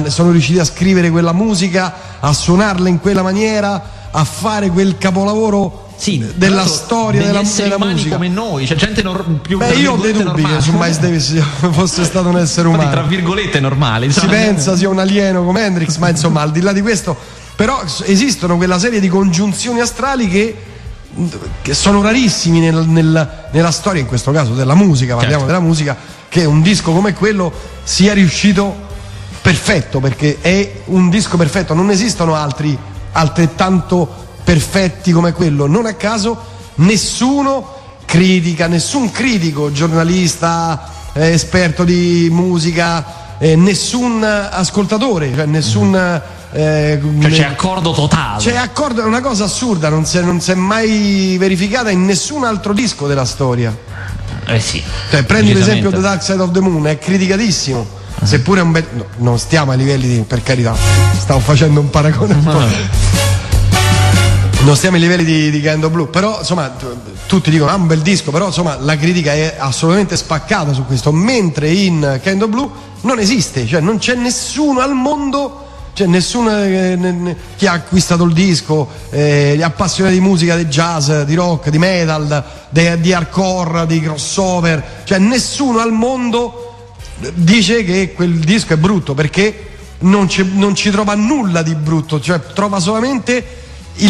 [0.08, 5.84] sono riusciti a scrivere quella musica, a suonarla in quella maniera, a fare quel capolavoro
[5.98, 9.98] sì, della storia della, della musica come noi, cioè gente nor- più Beh, io ho
[9.98, 10.56] dei dubbi normale.
[10.58, 12.84] che su Miles Davis fosse stato un essere umano.
[12.84, 14.12] Infatti, tra virgolette normale.
[14.12, 17.16] Si pensa sia un alieno come Hendrix, ma insomma, al di là di questo,
[17.56, 20.56] però esistono quella serie di congiunzioni astrali che
[21.62, 25.54] che sono rarissimi nel, nel, nella storia, in questo caso della musica, parliamo certo.
[25.54, 25.96] della musica,
[26.28, 27.52] che un disco come quello
[27.84, 28.76] sia riuscito
[29.42, 32.78] perfetto, perché è un disco perfetto, non esistono altri
[33.14, 36.38] altrettanto perfetti come quello, non a caso
[36.76, 37.74] nessuno
[38.04, 45.92] critica, nessun critico, giornalista, eh, esperto di musica, eh, nessun ascoltatore, cioè nessun...
[45.92, 48.42] Mm eh, cioè c'è accordo totale.
[48.42, 52.06] C'è accordo, è una cosa assurda, non si, è, non si è mai verificata in
[52.06, 53.76] nessun altro disco della storia.
[54.48, 54.82] Eh sì.
[55.10, 57.80] Cioè, prendi l'esempio The Dark Side of the Moon, è criticatissimo.
[57.80, 58.26] Uh-huh.
[58.26, 58.86] Seppure è un bel.
[58.94, 60.24] No, non stiamo ai livelli di.
[60.26, 60.74] per carità,
[61.18, 62.34] stavo facendo un paragone.
[62.34, 62.66] Un
[64.62, 66.74] Non stiamo ai livelli di, di Kendo Blue, però insomma
[67.26, 71.12] tutti dicono ah un bel disco, però insomma la critica è assolutamente spaccata su questo,
[71.12, 72.70] mentre in Kendo Blue
[73.02, 75.65] non esiste, cioè non c'è nessuno al mondo
[75.96, 80.66] cioè nessuno eh, ne- chi ha acquistato il disco, eh, gli appassionati di musica, di
[80.66, 86.88] jazz, di rock, di metal, de- di hardcore, di crossover, cioè nessuno al mondo
[87.34, 92.20] dice che quel disco è brutto perché non ci, non ci trova nulla di brutto,
[92.20, 93.64] cioè trova solamente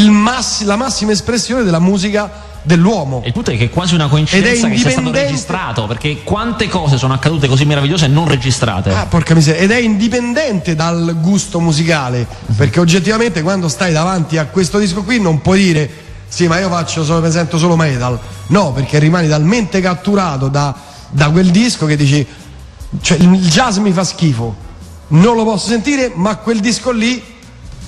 [0.10, 2.32] massi- la massima espressione della musica
[2.66, 3.22] dell'uomo.
[3.24, 6.68] E il punto è che è quasi una coincidenza che sia stato registrato, perché quante
[6.68, 8.92] cose sono accadute così meravigliose e non registrate.
[8.92, 14.46] Ah, porca miseria, ed è indipendente dal gusto musicale, perché oggettivamente quando stai davanti a
[14.46, 15.90] questo disco qui non puoi dire
[16.28, 18.20] sì, ma io faccio solo, mi sento solo metal.
[18.48, 20.76] No, perché rimani talmente catturato da,
[21.10, 22.26] da quel disco che dici
[23.02, 24.56] cioè, il jazz mi fa schifo,
[25.10, 27.24] non lo posso sentire, ma quel disco lì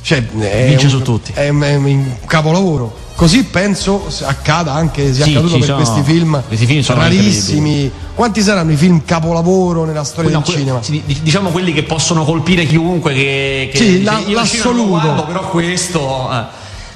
[0.02, 1.32] cioè, è Vince un- su tutti.
[1.34, 3.06] È, è un capolavoro.
[3.17, 7.91] Così penso accada anche, sia Sì, accaduto per questi film, questi film sono rarissimi.
[8.13, 10.84] Quanti saranno i film capolavoro nella storia No, del que- cinema?
[10.84, 14.88] sì, di- diciamo quelli che possono colpire chiunque che, che Sì, la- l'assoluto.
[15.01, 16.43] guardo, però questo eh.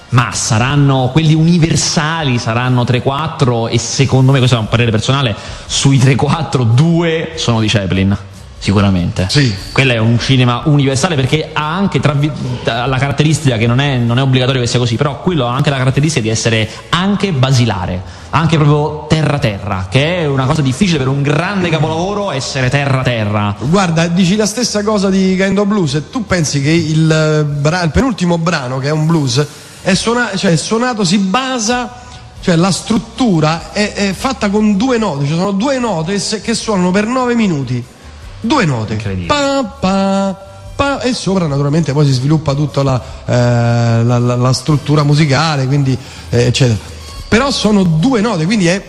[0.10, 5.98] ma saranno quelli universali saranno 3-4 e secondo me questo è un parere personale sui
[5.98, 8.16] 3-4 due sono di Chaplin
[8.62, 9.52] sicuramente Sì.
[9.72, 12.32] quello è un cinema universale perché ha anche vi-
[12.64, 15.72] la caratteristica che non è, non è obbligatorio che sia così però quello ha anche
[15.72, 21.00] la caratteristica di essere anche basilare anche proprio terra terra che è una cosa difficile
[21.00, 25.66] per un grande capolavoro essere terra terra Guarda, dici la stessa cosa di Kind of
[25.66, 29.44] Blues e tu pensi che il, eh, bra- il penultimo brano, che è un blues,
[29.82, 31.92] è, suona- cioè, è suonato, si basa,
[32.42, 36.92] cioè la struttura è, è fatta con due note, ci sono due note che suonano
[36.92, 37.84] per nove minuti.
[38.42, 38.96] Due note.
[39.28, 40.36] Pa, pa,
[40.76, 45.66] pa, e sopra naturalmente poi si sviluppa tutta la, eh, la- la- la struttura musicale,
[45.68, 45.98] quindi
[46.30, 46.78] eh, eccetera.
[47.28, 48.82] Però sono due note, quindi è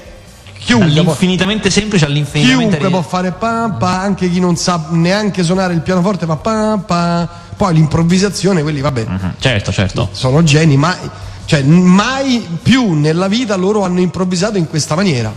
[0.58, 5.42] chiunque può- dall'infinitamente semplice all'infinitamente Chiunque può fare pa pa, anche chi non sa neanche
[5.44, 7.28] suonare il pianoforte fa pa pa.
[7.56, 10.96] Poi l'improvvisazione, quelli vabbè, Mhm, certo certo sono geni, ma
[11.44, 15.32] cioè, mai più nella vita loro hanno improvvisato in questa maniera.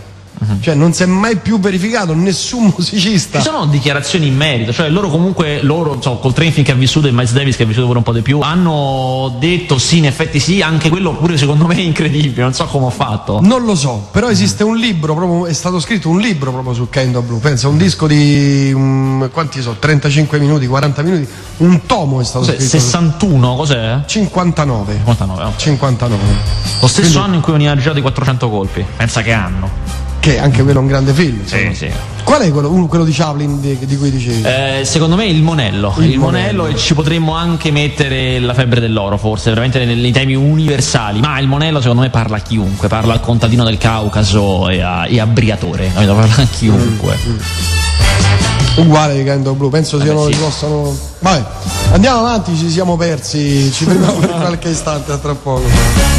[0.60, 3.38] Cioè non si è mai più verificato nessun musicista.
[3.38, 7.06] Ci sono dichiarazioni in merito, cioè loro comunque, loro, insomma, col Trainfin che ha vissuto
[7.06, 10.06] e Miles Davis che ha vissuto pure un po' di più, hanno detto sì, in
[10.06, 13.40] effetti sì, anche quello pure secondo me è incredibile, non so come ho fatto.
[13.40, 16.88] Non lo so, però esiste un libro, proprio, è stato scritto un libro proprio su
[16.90, 21.86] Kind of Blue, pensa, un disco di mm, quanti so, 35 minuti, 40 minuti, un
[21.86, 22.78] tomo è stato Cos'è, scritto.
[22.78, 24.00] 61, cos'è?
[24.06, 24.94] 59.
[25.04, 25.52] 59, oh.
[25.56, 26.24] 59.
[26.80, 30.05] Lo stesso anno in cui veniva girato i 400 colpi, pensa che anno.
[30.26, 31.44] Che anche quello è un grande film.
[31.44, 31.88] Sì, sì.
[32.24, 34.42] Qual è quello, quello di Chaplin di, di cui dicevi?
[34.42, 36.76] Eh, secondo me il monello, il, Il monello, monello.
[36.76, 41.38] e ci potremmo anche mettere la febbre dell'oro, forse, veramente nei, nei temi universali, ma
[41.38, 45.20] il monello secondo me parla a chiunque, parla al contadino del Caucaso e a, e
[45.20, 46.14] a Briatore, capito?
[46.16, 47.16] parla a chiunque.
[48.78, 50.34] Uguale di Kind of Blue, penso siano sì.
[50.34, 50.98] possano.
[51.20, 51.44] Vabbè,
[51.92, 56.15] andiamo avanti, ci siamo persi, ci fermiamo per qualche istante, a tra poco.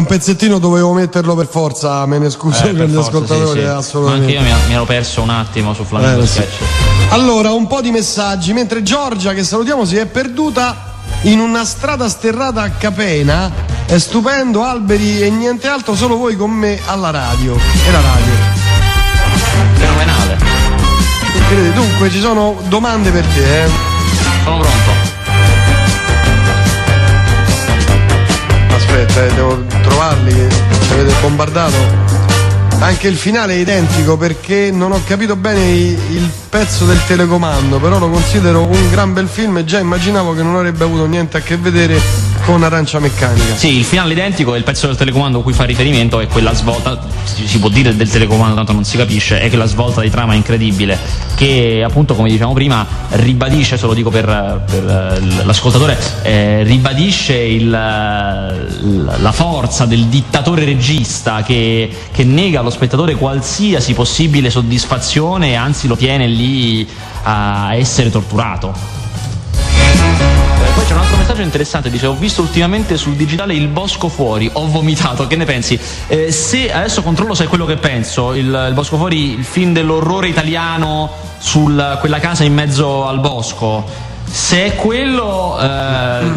[0.00, 3.66] Un pezzettino dovevo metterlo per forza, me ne scuso Eh, per gli forza, ascoltatori, sì,
[3.66, 3.70] sì.
[3.70, 4.24] Ma assolutamente.
[4.24, 6.42] anche io mi, mi ero perso un attimo su Flamengo Eh, sì.
[7.10, 10.88] Allora, un po' di messaggi, mentre Giorgia, che salutiamo, si è perduta
[11.22, 13.50] in una strada sterrata a Capena.
[13.84, 17.54] È stupendo, alberi e niente altro, solo voi con me alla radio.
[17.56, 18.32] E la radio.
[19.74, 20.38] Fenomenale.
[21.74, 23.68] Dunque, ci sono domande per te, eh.
[24.44, 25.08] Sono pronto.
[28.76, 30.48] Aspetta, eh, devo trovarli che
[30.86, 31.76] ci avete bombardato.
[32.78, 37.98] Anche il finale è identico perché non ho capito bene il pezzo del telecomando, però
[37.98, 41.40] lo considero un gran bel film e già immaginavo che non avrebbe avuto niente a
[41.40, 42.00] che vedere
[42.50, 43.54] con arancia meccanica.
[43.54, 46.52] Sì, il finale identico e il pezzo del telecomando a cui fa riferimento è quella
[46.52, 50.34] svolta, si, può dire del telecomando, tanto non si capisce, è quella svolta di trama
[50.34, 50.98] incredibile
[51.36, 57.36] che appunto come dicevamo prima ribadisce, se lo dico per, per eh, l'ascoltatore, eh, ribadisce
[57.36, 65.54] il, la forza del dittatore regista che, che nega allo spettatore qualsiasi possibile soddisfazione e
[65.54, 66.86] anzi lo tiene lì
[67.22, 68.99] a essere torturato.
[70.80, 74.48] Poi c'è un altro messaggio interessante, dice ho visto ultimamente sul digitale il bosco fuori,
[74.50, 75.78] ho vomitato, che ne pensi?
[76.06, 79.74] Eh, se adesso controllo se è quello che penso, il, il bosco fuori, il film
[79.74, 81.64] dell'orrore italiano su
[82.00, 83.84] quella casa in mezzo al bosco,
[84.24, 86.32] se è quello eh,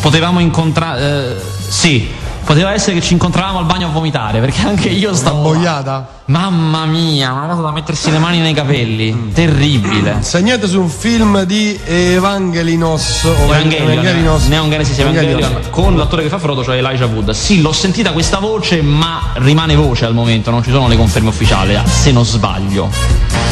[0.00, 1.02] potevamo incontrare...
[1.02, 1.36] Eh,
[1.68, 2.10] sì,
[2.44, 5.42] poteva essere che ci incontravamo al bagno a vomitare, perché anche io stavo.
[5.42, 6.08] Boiata?
[6.26, 9.12] Mamma mia, una cosa da mettersi le mani nei capelli.
[9.12, 9.32] Mm.
[9.32, 10.18] Terribile.
[10.20, 14.46] Segnate su un film di Evangelinos Evangelion, Evangelinos.
[14.46, 17.30] Neon Genesis Evangelion, Evangelion con l'attore che fa Frodo, cioè Elijah Wood.
[17.32, 21.28] Sì, l'ho sentita questa voce, ma rimane voce al momento, non ci sono le conferme
[21.28, 23.43] ufficiali, se non sbaglio.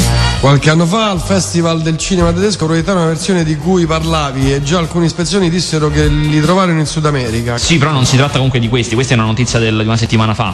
[0.42, 4.60] Qualche anno fa al Festival del Cinema Tedesco proiettarono una versione di cui parlavi e
[4.60, 7.58] già alcune ispezioni dissero che li trovarono in Sud America.
[7.58, 9.96] Sì, però non si tratta comunque di questi, questa è una notizia del, di una
[9.96, 10.52] settimana fa.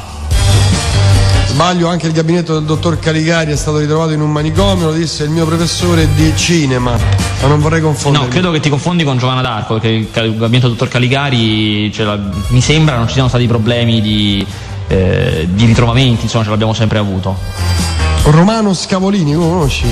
[1.47, 5.25] Sbaglio, anche il gabinetto del dottor Caligari è stato ritrovato in un manicomio, lo disse
[5.25, 6.95] il mio professore di cinema,
[7.41, 8.25] ma non vorrei confondere.
[8.25, 12.19] No, credo che ti confondi con Giovanna d'Arco, perché il gabinetto del dottor Caligari, cioè,
[12.49, 14.47] mi sembra non ci siano stati problemi di,
[14.87, 17.98] eh, di ritrovamenti, insomma ce l'abbiamo sempre avuto.
[18.31, 19.87] Romano Scavolini, conosci?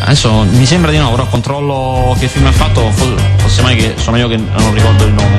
[0.00, 4.16] Adesso mi sembra di no, però controllo che film ha fatto, forse mai che sono
[4.16, 5.36] io che non ricordo il nome.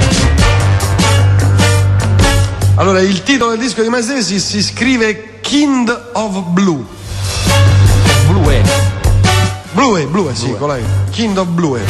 [2.76, 6.86] Allora, il titolo del disco di Miles Davis si scrive Kind of Blue.
[8.28, 8.62] Blue.
[9.72, 10.84] Blue, Blue, sì, con lei.
[11.12, 11.82] Kind of Blue.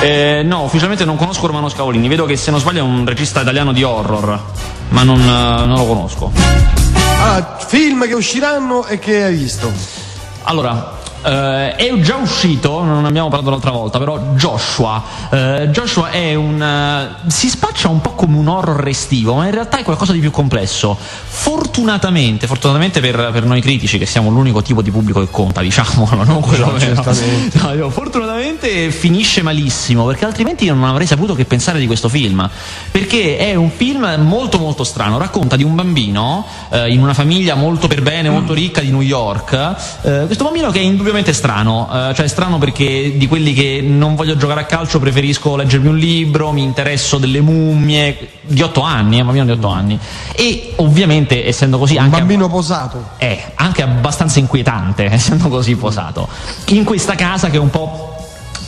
[0.00, 3.40] Eh, no, ufficialmente non conosco Romano Scavolini, vedo che se non sbaglio è un regista
[3.40, 4.40] italiano di horror,
[4.90, 6.75] ma non, non lo conosco.
[7.18, 9.72] Allora, film che usciranno e che hai visto?
[10.44, 15.02] Allora, Uh, è già uscito, non abbiamo parlato l'altra volta, però Joshua.
[15.28, 15.36] Uh,
[15.70, 16.60] Joshua è un.
[17.24, 20.20] Uh, si spaccia un po' come un horror restivo, ma in realtà è qualcosa di
[20.20, 20.96] più complesso.
[20.96, 26.22] Fortunatamente, fortunatamente per, per noi critici, che siamo l'unico tipo di pubblico che conta, diciamolo,
[26.22, 27.58] non quello no, certamente.
[27.58, 28.25] No, fortunatamente
[28.90, 32.48] finisce malissimo, perché altrimenti non avrei saputo che pensare di questo film.
[32.90, 35.18] Perché è un film molto molto strano.
[35.18, 36.44] Racconta di un bambino
[36.88, 40.26] in una famiglia molto per bene, molto ricca di New York.
[40.26, 44.36] questo bambino che è indubbiamente strano, eh, cioè strano perché di quelli che non voglio
[44.36, 49.24] giocare a calcio preferisco leggermi un libro, mi interesso delle mummie, di otto anni, eh,
[49.24, 49.98] bambino di otto anni.
[50.32, 51.96] E ovviamente essendo così...
[51.96, 53.10] Un bambino ab- posato.
[53.16, 56.28] È anche abbastanza inquietante essendo così posato.
[56.66, 58.15] In questa casa che è un po'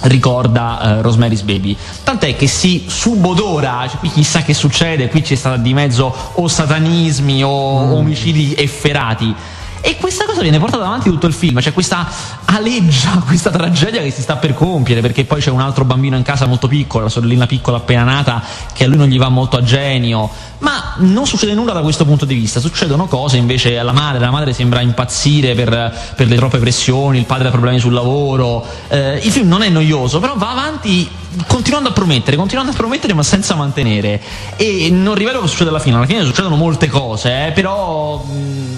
[0.03, 1.77] ricorda uh, Rosemary's Baby.
[2.05, 6.49] Tant'è che si subodora, cioè, qui chissà che succede, qui c'è stata di mezzo o
[6.49, 7.93] satanismi o mm.
[7.93, 9.35] omicidi efferati.
[9.81, 12.07] E questa cosa viene portata avanti tutto il film, c'è questa
[12.47, 16.23] aleggia, questa tragedia che si sta per compiere, perché poi c'è un altro bambino in
[16.23, 19.57] casa molto piccolo, la sorellina piccola appena nata, che a lui non gli va molto
[19.57, 23.93] a genio, ma non succede nulla da questo punto di vista, succedono cose invece alla
[23.93, 27.93] madre, la madre sembra impazzire per, per le troppe pressioni, il padre ha problemi sul
[27.93, 31.09] lavoro, eh, il film non è noioso, però va avanti
[31.47, 34.21] continuando a promettere, continuando a promettere ma senza mantenere.
[34.57, 38.25] E non rivelo cosa succede alla fine, alla fine succedono molte cose, eh, però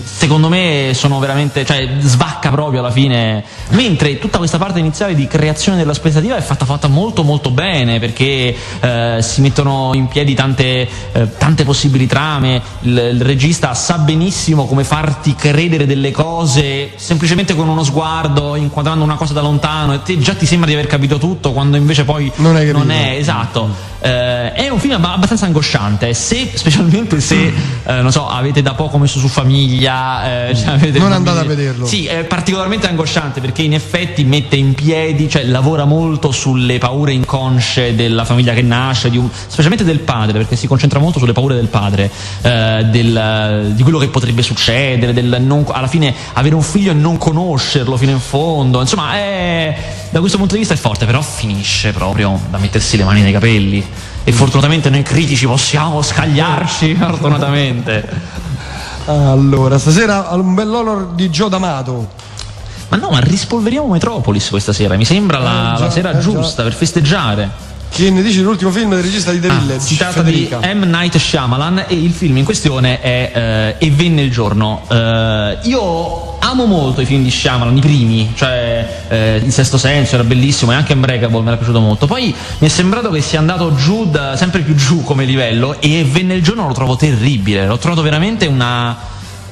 [0.02, 5.26] secondo me sono veramente, cioè svacca proprio alla fine, mentre tutta questa parte iniziale di
[5.26, 10.88] creazione dell'aspettativa è fatta, fatta molto molto bene perché eh, si mettono in piedi tante,
[11.12, 17.54] eh, tante possibili trame, il, il regista sa benissimo come farti credere delle cose semplicemente
[17.54, 20.86] con uno sguardo, inquadrando una cosa da lontano e te già ti sembra di aver
[20.86, 23.88] capito tutto quando invece poi non è, non è esatto.
[24.02, 27.52] Eh, è un film abbastanza angosciante, se, specialmente se
[27.84, 30.48] eh, non so, avete da poco messo su famiglia.
[30.48, 31.86] Eh, cioè non andate a vederlo.
[31.86, 37.12] Sì, è particolarmente angosciante perché in effetti mette in piedi, cioè lavora molto sulle paure
[37.12, 41.54] inconsce della famiglia che nasce, un, specialmente del padre, perché si concentra molto sulle paure
[41.54, 42.10] del padre,
[42.40, 46.94] eh, del, di quello che potrebbe succedere, del non, alla fine avere un figlio e
[46.94, 48.80] non conoscerlo fino in fondo.
[48.80, 49.76] Insomma, è,
[50.10, 53.32] da questo punto di vista è forte, però finisce proprio da mettersi le mani nei
[53.32, 53.84] capelli
[54.24, 58.08] e fortunatamente noi critici possiamo scagliarci, fortunatamente.
[59.06, 62.18] Allora, stasera un bell'honor di Gio D'Amato.
[62.88, 66.18] Ma no, ma rispolveriamo Metropolis questa sera, mi sembra la, eh, già, la sera eh,
[66.18, 66.62] giusta già.
[66.64, 67.50] per festeggiare.
[67.92, 69.80] Che ne dici dell'ultimo film del regista di The Ah, Village?
[69.84, 70.58] si tratta Federica?
[70.58, 70.84] di M.
[70.84, 74.82] Night Shyamalan e il film in questione è eh, E venne il giorno.
[74.88, 80.14] Eh, io amo molto i film di Shyamalan, i primi, cioè eh, Il Sesto Senso
[80.14, 82.06] era bellissimo e anche Unbreakable mi era piaciuto molto.
[82.06, 85.98] Poi mi è sembrato che sia andato giù, da- sempre più giù come livello e
[85.98, 88.96] E venne il giorno lo trovo terribile, l'ho trovato veramente una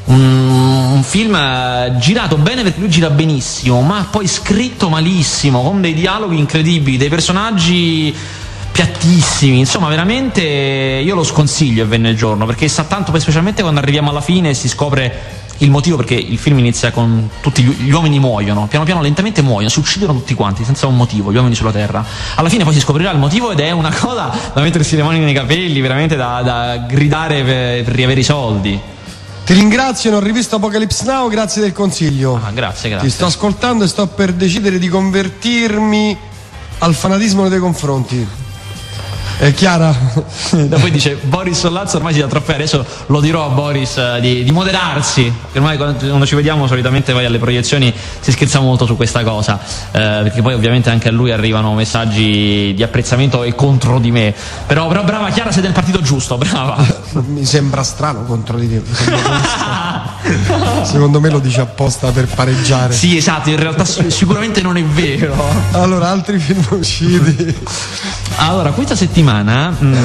[0.09, 5.95] un, film eh, girato bene perché lui gira benissimo, ma poi scritto malissimo, con dei
[5.95, 8.15] dialoghi incredibili, dei personaggi
[8.71, 13.81] piattissimi, insomma veramente io lo sconsiglio e venne il giorno perché sa tanto, specialmente quando
[13.81, 17.91] arriviamo alla fine si scopre il motivo perché il film inizia con tutti gli, gli
[17.91, 21.55] uomini muoiono, piano piano lentamente muoiono, si uccidono tutti quanti senza un motivo, gli uomini
[21.55, 22.05] sulla terra.
[22.37, 25.19] Alla fine poi si scoprirà il motivo ed è una cosa da mettersi le mani
[25.19, 28.81] nei capelli, veramente da, da gridare per, per riavere i soldi.
[29.49, 32.39] Ti ringrazio, non ho rivisto Apocalypse Now, grazie del consiglio.
[32.45, 33.09] Ah, grazie, Ti grazie.
[33.09, 36.15] sto ascoltando e sto per decidere di convertirmi
[36.81, 38.29] al fanatismo nei tuoi confronti.
[39.39, 39.95] È Chiara?
[40.51, 44.43] Poi dice Boris Sollazzo ormai si dà troppo adesso lo dirò a Boris eh, di,
[44.43, 49.23] di moderarsi ormai quando, ci vediamo solitamente poi alle proiezioni si scherza molto su questa
[49.23, 49.61] cosa
[49.93, 54.35] eh, perché poi ovviamente anche a lui arrivano messaggi di apprezzamento e contro di me
[54.67, 56.77] però, però brava Chiara sei del partito giusto brava
[57.13, 58.83] Mi sembra strano contro di te.
[60.83, 62.93] Secondo me lo dice apposta per pareggiare.
[62.93, 65.37] sì esatto in realtà si- sicuramente non è vero
[65.73, 67.57] Allora, altri film usciti.
[68.41, 69.97] Allora, questa settimana mh,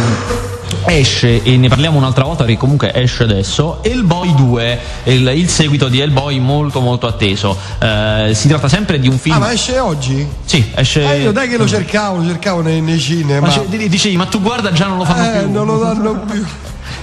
[0.86, 5.88] esce, e ne parliamo un'altra volta perché comunque esce adesso, Hellboy 2, il, il seguito
[5.88, 7.58] di Hellboy molto molto atteso.
[7.80, 9.36] Eh, si tratta sempre di un film...
[9.36, 10.28] Ah, ma esce oggi?
[10.46, 11.04] Sì, esce...
[11.14, 13.48] Eh, io dai che lo cercavo, lo cercavo nei, nei cinema.
[13.48, 15.52] Ma dicevi, ma tu guarda già non lo fanno Eh, più.
[15.52, 16.46] non lo danno più.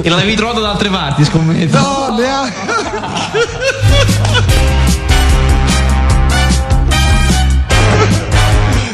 [0.02, 1.78] E l'avevi trovato da altre parti, scommetto.
[1.78, 2.54] No, neanche.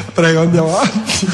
[0.15, 1.27] Prego, andiamo avanti.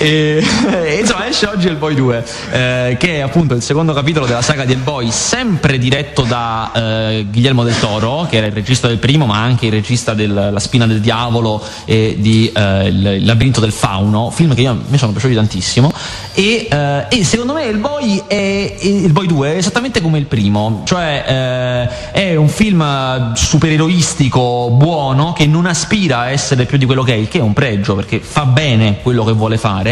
[0.00, 0.42] E,
[0.82, 4.40] e insomma esce oggi il Boy 2 eh, che è appunto il secondo capitolo della
[4.40, 8.96] saga di Hellboy sempre diretto da eh, Guillermo del Toro che era il regista del
[8.96, 13.60] primo ma anche il regista del La spina del diavolo e di eh, il, labirinto
[13.60, 15.92] del fauno film che io, mi sono piaciuti tantissimo.
[16.32, 20.24] E, eh, e secondo me il Boy, è, il Boy 2 è esattamente come il
[20.24, 26.86] primo cioè eh, è un film supereroistico buono che non aspira a essere più di
[26.86, 29.89] quello che è il che è un pregio perché fa bene quello che vuole fare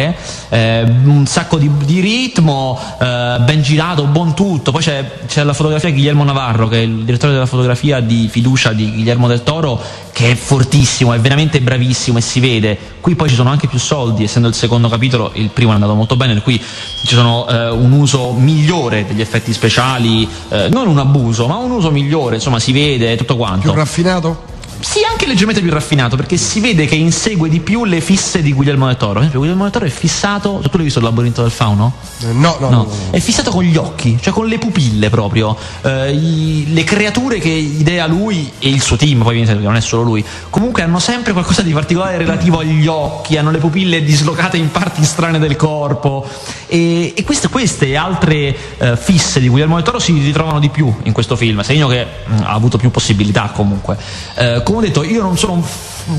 [0.49, 4.73] eh, un sacco di, di ritmo eh, ben girato buon tutto.
[4.73, 8.29] Poi c'è, c'è la fotografia di Guillermo Navarro che è il direttore della fotografia di
[8.31, 9.81] fiducia di Guillermo del Toro
[10.13, 12.79] che è fortissimo è veramente bravissimo e si vede.
[13.01, 15.95] Qui poi ci sono anche più soldi essendo il secondo capitolo il primo è andato
[15.95, 16.61] molto bene cui
[17.05, 21.71] ci sono eh, un uso migliore degli effetti speciali eh, non un abuso ma un
[21.71, 23.71] uso migliore insomma si vede tutto quanto.
[23.71, 24.57] Più raffinato?
[24.81, 28.53] Sì, anche leggermente più raffinato, perché si vede che insegue di più le fisse di
[28.53, 29.13] Guglielmo del Toro.
[29.15, 30.61] Per esempio, Guglielmo del Toro è fissato.
[30.63, 31.93] Tu l'hai visto il labirinto del fauno?
[32.23, 32.71] Eh, No, no, no.
[32.71, 35.57] No, no, è fissato con gli occhi, cioè con le pupille proprio.
[35.83, 39.81] Eh, i- le creature che idea lui e il suo team, poi perché non è
[39.81, 44.57] solo lui, comunque hanno sempre qualcosa di particolare relativo agli occhi, hanno le pupille dislocate
[44.57, 46.27] in parti strane del corpo.
[46.67, 50.69] E, e queste, queste e altre eh, fisse di Guglielmo del Toro si ritrovano di
[50.69, 53.97] più in questo film, segno che mh, ha avuto più possibilità comunque.
[54.35, 55.63] Eh, come ho detto, io non sono un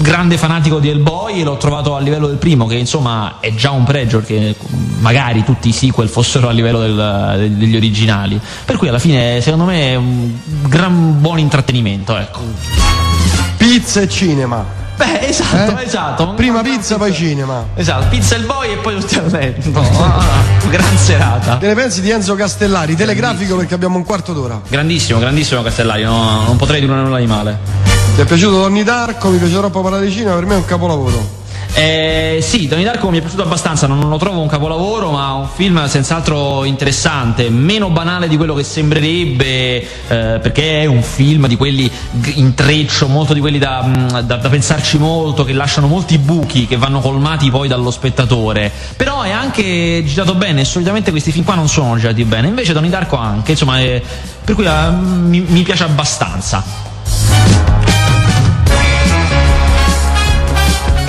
[0.02, 3.70] grande fanatico di Hellboy e l'ho trovato a livello del primo, che insomma è già
[3.70, 4.56] un pregio perché
[5.02, 8.40] magari tutti i sequel fossero a livello del- degli originali.
[8.66, 10.32] Per cui alla fine secondo me è un
[10.68, 12.40] gran buon intrattenimento, ecco.
[13.58, 14.66] Pizza e cinema.
[14.96, 15.84] Beh, esatto, Eh?
[15.86, 16.34] esatto.
[16.34, 17.66] Prima pizza, poi cinema.
[17.76, 19.72] Esatto, pizza il boy e poi tutti al letto.
[20.72, 21.60] Gran serata.
[21.60, 22.96] Che ne pensi di Enzo Castellari?
[22.96, 24.60] Telegrafico perché abbiamo un quarto d'ora.
[24.68, 27.89] Grandissimo, grandissimo Castellari, no, non potrei dire nulla di male.
[28.20, 29.30] Ti è piaciuto Donny Darko?
[29.30, 31.38] Mi piace troppo parlare di cinema, per me è un capolavoro.
[31.74, 35.48] Eh, sì, Donnie Darko mi è piaciuto abbastanza, non lo trovo un capolavoro, ma un
[35.48, 41.56] film senz'altro interessante, meno banale di quello che sembrerebbe, eh, perché è un film di
[41.56, 41.90] quelli
[42.34, 46.76] intreccio, molto di quelli da, mh, da- da pensarci molto, che lasciano molti buchi che
[46.76, 48.70] vanno colmati poi dallo spettatore.
[48.98, 52.90] Però è anche girato bene, solitamente questi film qua non sono girati bene, invece Donnie
[52.90, 54.02] Darko anche, insomma, è-
[54.44, 56.88] per cui eh, mi, mi piace abbastanza.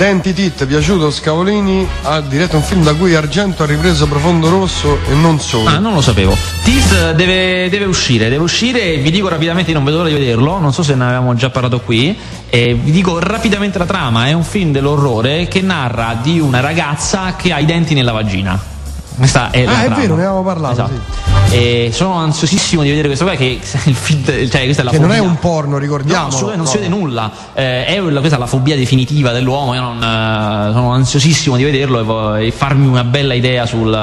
[0.01, 4.97] Denti Tit, piaciuto Scavolini ha diretto un film da cui Argento ha ripreso Profondo Rosso
[5.07, 5.69] e non solo.
[5.69, 6.35] Ah, non lo sapevo.
[6.63, 10.73] Tilt deve, deve uscire, deve uscire, vi dico rapidamente, non vedo l'ora di vederlo, non
[10.73, 12.17] so se ne avevamo già parlato qui,
[12.49, 17.35] e vi dico rapidamente la trama, è un film dell'orrore che narra di una ragazza
[17.35, 18.80] che ha i denti nella vagina.
[19.17, 20.01] Questa è la Ah, è trama.
[20.01, 21.29] vero, ne avevamo parlato, Esatto.
[21.53, 24.99] E sono ansiosissimo di vedere questo qua che il film, cioè questa è la Che
[24.99, 25.29] non è fobia.
[25.29, 26.27] un porno, No, ricordiamo.
[26.27, 27.31] assolutamente non si vede nulla.
[27.53, 29.73] Eh, è la- questa è la fobia definitiva dell'uomo.
[29.75, 33.93] Io non, eh, sono ansiosissimo di vederlo e, e farmi una bella idea sul,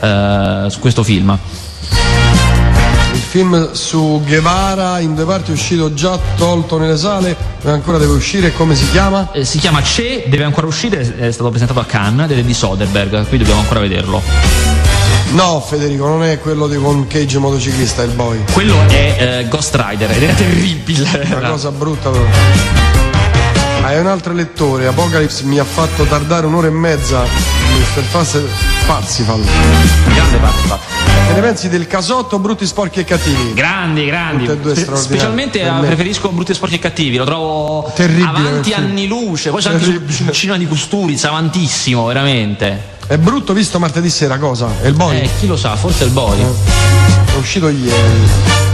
[0.00, 1.38] eh, su questo film.
[3.30, 7.98] Il film su Guevara in due parti è uscito già tolto nelle sale, ma ancora
[7.98, 8.54] deve uscire.
[8.54, 9.32] Come si chiama?
[9.32, 12.54] Eh, si chiama Ce, deve ancora uscire, è stato presentato a Cannes ed è di
[12.54, 14.22] Soderbergh, qui dobbiamo ancora vederlo.
[15.32, 18.44] No, Federico, non è quello di con Cage motociclista, il boy.
[18.50, 21.26] Quello è eh, Ghost Rider ed è terribile.
[21.36, 22.87] Una cosa brutta però.
[23.82, 27.22] Hai un altro lettore, Apocalypse mi ha fatto tardare un'ora e mezza.
[27.22, 28.02] Mr.
[28.02, 28.42] Fast
[28.86, 29.40] Parsifal.
[30.12, 30.78] Grande Parsifal.
[31.28, 33.54] Che ne pensi del casotto, brutti, sporchi e cattivi?
[33.54, 34.44] Grandi, grandi.
[34.44, 35.02] Tutte e due straordinari.
[35.14, 35.86] Specialmente Per eh, me.
[35.86, 38.84] preferisco Brutti Sporchi e Cattivi, lo trovo Terribile avanti film.
[38.84, 39.50] anni luce.
[39.50, 40.12] Poi c'è anche Terribile.
[40.12, 42.96] sul cinema di Kusturica, avantissimo, veramente.
[43.06, 44.68] È brutto visto martedì sera, cosa?
[44.82, 45.18] È il boy?
[45.20, 46.38] Eh, chi lo sa, forse è il boy.
[46.40, 48.67] È uscito ieri.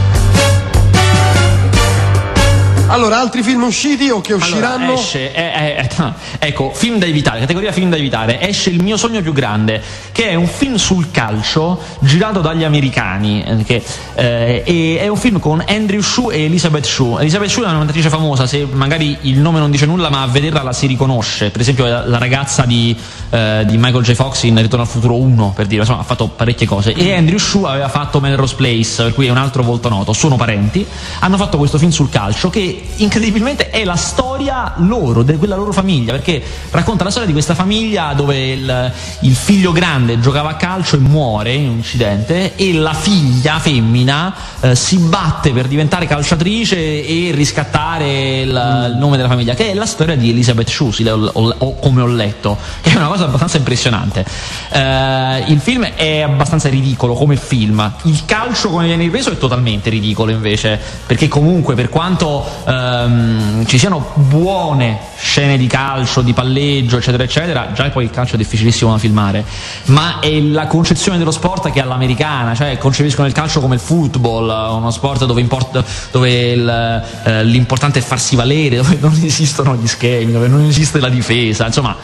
[2.87, 4.75] Allora, altri film usciti o che usciranno?
[4.75, 8.83] Allora, esce, eh, eh, eh, ecco, film da evitare, categoria film da evitare, esce Il
[8.83, 9.81] mio sogno più grande,
[10.11, 13.83] che è un film sul calcio girato dagli americani, eh, che,
[14.13, 17.21] eh, è un film con Andrew Shue e Elizabeth Shue.
[17.21, 20.27] Elizabeth Shue è una nuotatrice famosa, se magari il nome non dice nulla, ma a
[20.27, 22.95] vederla la si riconosce, per esempio la, la ragazza di,
[23.31, 24.13] eh, di Michael J.
[24.13, 26.93] Fox in Ritorno al futuro 1, per dire, insomma, ha fatto parecchie cose.
[26.93, 30.35] E Andrew Shue aveva fatto Melrose Place, per cui è un altro volto noto, sono
[30.35, 30.85] parenti,
[31.21, 35.71] hanno fatto questo film sul calcio che incredibilmente è la storia loro, di quella loro
[35.71, 40.55] famiglia, perché racconta la storia di questa famiglia dove il, il figlio grande giocava a
[40.55, 46.05] calcio e muore in un incidente e la figlia femmina eh, si batte per diventare
[46.07, 50.91] calciatrice e riscattare il, il nome della famiglia, che è la storia di Elizabeth Shue,
[50.91, 54.25] sì, o- o- o- come ho letto, che è una cosa abbastanza impressionante.
[54.71, 59.89] Eh, il film è abbastanza ridicolo come film, il calcio come viene ripreso è totalmente
[59.89, 66.97] ridicolo invece, perché comunque per quanto ehm, ci siano buone scene di calcio, di palleggio,
[66.97, 69.45] eccetera, eccetera, già poi il calcio è difficilissimo da filmare,
[69.85, 73.81] ma è la concezione dello sport che è all'americana, cioè concepiscono il calcio come il
[73.81, 79.75] football, uno sport dove, import- dove il, eh, l'importante è farsi valere, dove non esistono
[79.75, 81.95] gli schemi, dove non esiste la difesa, insomma,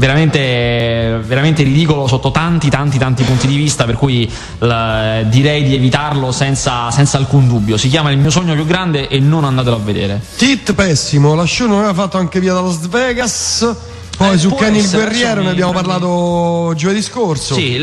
[0.00, 4.28] veramente, veramente ridicolo sotto tanti, tanti, tanti punti di vista, per cui
[4.58, 7.76] la- direi di evitarlo senza, senza alcun dubbio.
[7.76, 10.20] Si chiama Il mio sogno più grande e non andatelo a vedere.
[10.36, 13.76] Tit pessimo, la show non aveva fatto anche via da Las Vegas.
[14.20, 17.54] Poi Eh, su può Kenny il guerriero ne abbiamo grandi- parlato giovedì scorso.
[17.54, 17.82] Sì,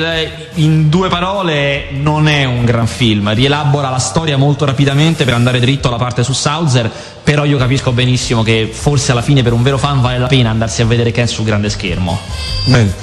[0.54, 5.60] in due parole non è un gran film, rielabora la storia molto rapidamente per andare
[5.60, 6.92] dritto alla parte su Sauzer,
[7.24, 10.52] però io capisco benissimo che forse alla fine per un vero fan vale la pena
[10.52, 12.20] andarsi a vedere Ken sul grande schermo.
[12.68, 12.94] Bene.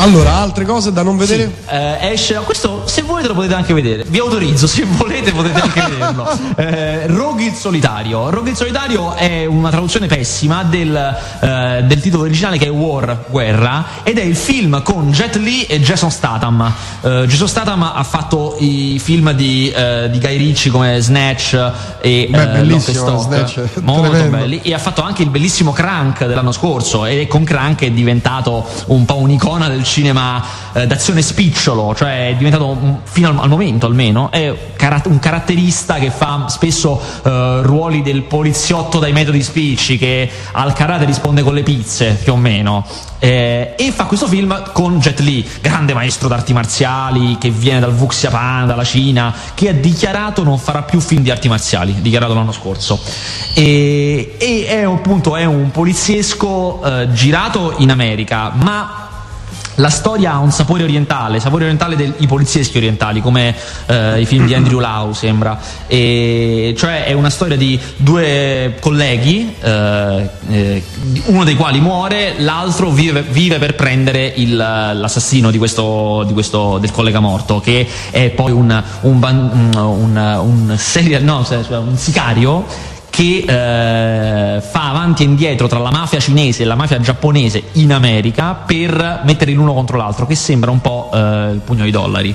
[0.00, 1.52] Allora, altre cose da non vedere?
[1.66, 5.80] Eh, esce, questo se volete lo potete anche vedere, vi autorizzo, se volete potete anche
[5.90, 6.28] vederlo.
[6.56, 8.30] Eh, Rogue il solitario.
[8.30, 13.24] Rogue il solitario è una traduzione pessima del, eh, del titolo originale che è War,
[13.28, 16.72] guerra, ed è il film con Jet Li e Jason Statham.
[17.00, 21.54] Eh, Jason Statham ha fatto i film di, eh, di Guy Ritchie come Snatch
[22.00, 23.18] e Beh, eh, bellissimo.
[23.18, 24.36] Snatch molto tremendo.
[24.36, 28.64] belli e ha fatto anche il bellissimo Crank dell'anno scorso e con Crank è diventato
[28.86, 33.86] un po' un'icona del cinema eh, d'azione spicciolo, cioè è diventato fino al, al momento
[33.86, 34.48] almeno è
[35.04, 41.04] un caratterista che fa spesso eh, ruoli del poliziotto dai metodi spicci che al karate
[41.04, 42.84] risponde con le pizze più o meno
[43.20, 47.92] Eh, e fa questo film con Jet Li, grande maestro d'arti marziali che viene dal
[47.92, 52.52] Wuxiapan, dalla Cina, che ha dichiarato non farà più film di arti marziali, dichiarato l'anno
[52.52, 53.00] scorso.
[53.54, 59.07] E, e è appunto è un poliziesco eh, girato in America, ma
[59.78, 63.54] la storia ha un sapore orientale, sapore orientale dei polizieschi orientali, come
[63.86, 65.58] eh, i film di Andrew Lau sembra.
[65.86, 70.82] E cioè è una storia di due colleghi, eh, eh,
[71.26, 76.78] uno dei quali muore, l'altro vive, vive per prendere il- l'assassino di questo, di questo-
[76.78, 82.64] del collega morto, che è poi un, un, un, un serial- no, scusa, un sicario
[83.18, 87.92] che eh, fa avanti e indietro tra la mafia cinese e la mafia giapponese in
[87.92, 92.32] America per mettere l'uno contro l'altro, che sembra un po' eh, il pugno di dollari.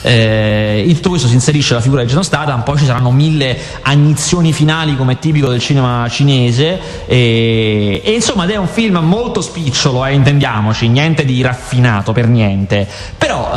[0.00, 3.58] Eh, in tutto questo si inserisce la figura di Jason Statham, poi ci saranno mille
[3.82, 8.96] agnizioni finali come è tipico del cinema cinese e, e insomma ed è un film
[9.02, 13.50] molto spicciolo, eh, intendiamoci, niente di raffinato per niente, però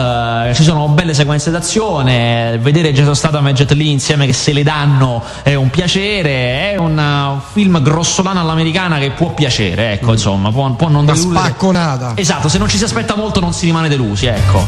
[0.48, 4.52] eh, ci sono belle sequenze d'azione, vedere Jason Statham e Jet Li insieme che se
[4.52, 9.94] le danno è un piacere, è un, uh, un film grossolano all'americana che può piacere,
[9.94, 11.46] ecco, insomma, può, può non Una deludere.
[11.46, 12.12] spacconata.
[12.16, 14.68] Esatto, se non ci si aspetta molto non si rimane delusi, ecco.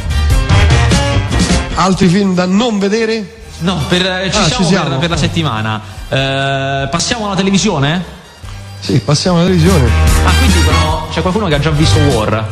[1.76, 3.36] Altri film da non vedere?
[3.60, 4.89] No, per, eh, ci, Ah, siamo ci siamo.
[4.89, 5.82] Per, per la settimana.
[6.10, 8.04] Eh, passiamo alla televisione?
[8.80, 9.89] Sì, passiamo alla televisione.
[10.26, 12.45] Ah, qui dicono c'è qualcuno che ha già visto War.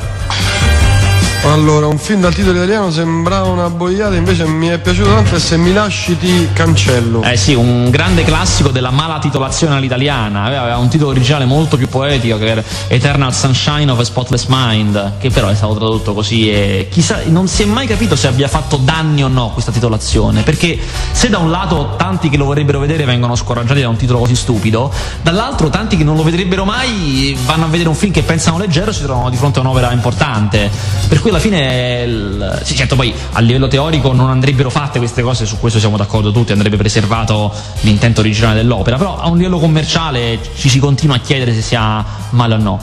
[1.45, 5.39] Allora, un film dal titolo italiano sembrava una boiata, invece mi è piaciuto tanto e
[5.39, 7.21] se mi lasci ti cancello.
[7.21, 10.43] Eh sì, un grande classico della mala titolazione all'italiana.
[10.43, 15.13] Aveva un titolo originale molto più poetico che era Eternal Sunshine of a Spotless Mind,
[15.19, 18.47] che però è stato tradotto così e chissà, non si è mai capito se abbia
[18.47, 20.77] fatto danni o no questa titolazione, perché
[21.11, 24.35] se da un lato tanti che lo vorrebbero vedere vengono scoraggiati da un titolo così
[24.35, 24.91] stupido,
[25.21, 28.89] dall'altro tanti che non lo vedrebbero mai vanno a vedere un film che pensano leggero
[28.89, 30.69] e si trovano di fronte a un'opera importante.
[31.07, 35.21] Per cui alla fine, il- sì certo poi a livello teorico non andrebbero fatte queste
[35.21, 39.59] cose, su questo siamo d'accordo tutti, andrebbe preservato l'intento originale dell'opera, però a un livello
[39.59, 42.79] commerciale ci si continua a chiedere se sia male o no.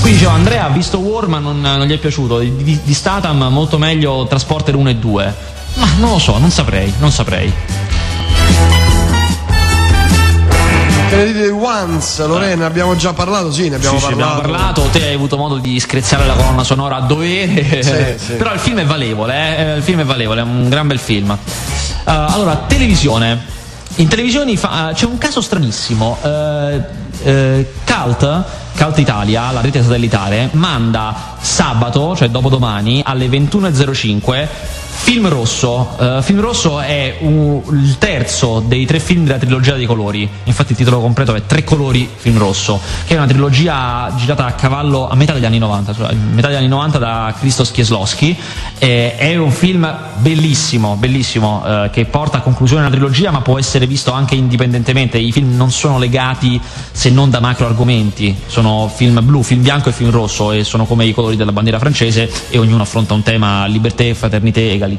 [0.00, 2.94] Qui dicevo, Andrea ha visto War ma non, non gli è piaciuto, di, di- di
[2.94, 5.34] Statham molto meglio Transporter 1 e 2.
[5.74, 7.52] Ma non lo so, non saprei, non saprei.
[11.10, 12.66] Che ne dite di Once, Lorena?
[12.66, 13.50] Abbiamo già parlato?
[13.50, 14.38] Sì, ne abbiamo Sì, sì, parlato.
[14.38, 18.32] abbiamo parlato, te hai avuto modo di screziare la colonna sonora a dovere, Sì, sì.
[18.38, 21.30] però il film è valevole, eh, il film è valevole, è un gran bel film.
[21.30, 21.36] Uh,
[22.04, 23.58] allora, televisione.
[23.96, 26.16] In televisione fa- c'è un caso stranissimo.
[26.22, 26.80] eh,
[27.24, 28.42] eh, Cult,
[28.76, 34.46] Cult Italia, la rete satellitare, manda sabato, cioè dopodomani, alle 21.05
[35.02, 35.96] Film Rosso.
[35.98, 40.28] Eh, film Rosso è un- il terzo dei tre film della trilogia dei colori.
[40.44, 44.52] Infatti il titolo completo è Tre colori Film Rosso, che è una trilogia girata a
[44.52, 48.36] cavallo a metà degli anni 90, cioè metà degli anni 90 da Krzysztof Kieslowski.
[48.78, 53.58] Eh, è un film bellissimo, bellissimo, eh, che porta a conclusione una trilogia, ma può
[53.58, 55.18] essere visto anche indipendentemente.
[55.18, 56.60] I film non sono legati
[56.92, 58.36] se non da macro argomenti.
[58.46, 61.80] Sono film blu, film bianco e film rosso e sono come i colori della bandiera
[61.80, 64.89] francese e ognuno affronta un tema libertà, fraternità e egalità.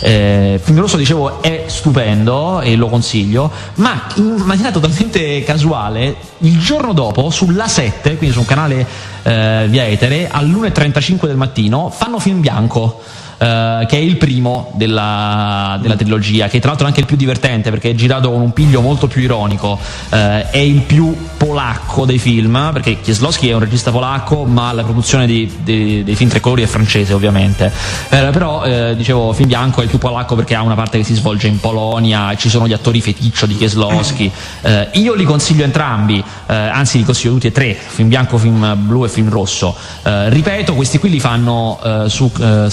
[0.00, 6.58] Eh, film rosso, dicevo, è stupendo e lo consiglio, ma in maniera totalmente casuale, il
[6.58, 8.86] giorno dopo, sulla 7, quindi su un canale
[9.22, 13.00] eh, via etere, all'1.35 del mattino, fanno film bianco.
[13.38, 17.16] Eh, che è il primo della, della trilogia, che tra l'altro è anche il più
[17.16, 19.78] divertente perché è girato con un piglio molto più ironico,
[20.10, 24.82] eh, è il più polacco dei film, perché Kieslowski è un regista polacco, ma la
[24.82, 27.72] produzione di- di- dei film tre colori è francese ovviamente.
[28.08, 31.04] Eh, però, eh, dicevo, film bianco è il più polacco perché ha una parte che
[31.04, 34.30] si svolge in Polonia, ci sono gli attori feticcio di Kieslowski.
[34.62, 38.74] Eh, io li consiglio entrambi, eh, anzi li consiglio tutti e tre, film bianco, film
[38.86, 39.76] blu e film rosso.
[40.02, 41.78] Ripeto, questi qui li fanno
[42.08, 42.70] su eh,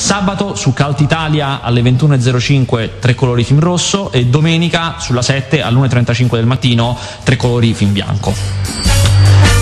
[0.55, 6.31] sabato su Cult Italia alle 21.05 tre colori film rosso e domenica sulla 7 all'1.35
[6.31, 8.33] del mattino tre colori film bianco.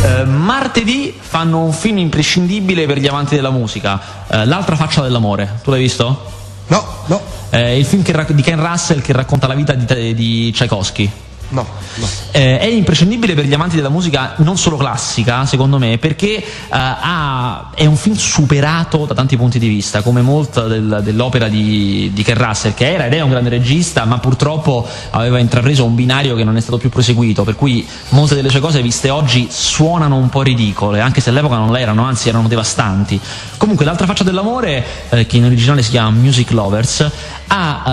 [0.04, 5.60] Eh, martedì fanno un film imprescindibile per gli amanti della musica, eh, L'altra faccia dell'amore.
[5.64, 6.32] Tu l'hai visto?
[6.68, 10.52] No, no, Eh, il film che di Ken Russell che racconta la vita di, di
[10.52, 11.12] Tchaikovsky.
[11.54, 12.08] No, no.
[12.32, 16.44] Eh, è imprescindibile per gli amanti della musica non solo classica, secondo me, perché eh,
[16.70, 22.12] ha- è un film superato da tanti punti di vista, come molta del- dell'opera di,
[22.14, 25.96] di Ken Russell, che era ed è un grande regista, ma purtroppo aveva intrapreso un
[25.96, 29.48] binario che non è stato più proseguito, per cui molte delle sue cose viste oggi
[29.50, 33.20] suonano un po' ridicole, anche se all'epoca non l'erano, anzi erano devastanti.
[33.58, 37.10] Comunque, l'altra faccia dell'amore, eh, che in originale si chiama Music Lovers,
[37.48, 37.92] ha eh,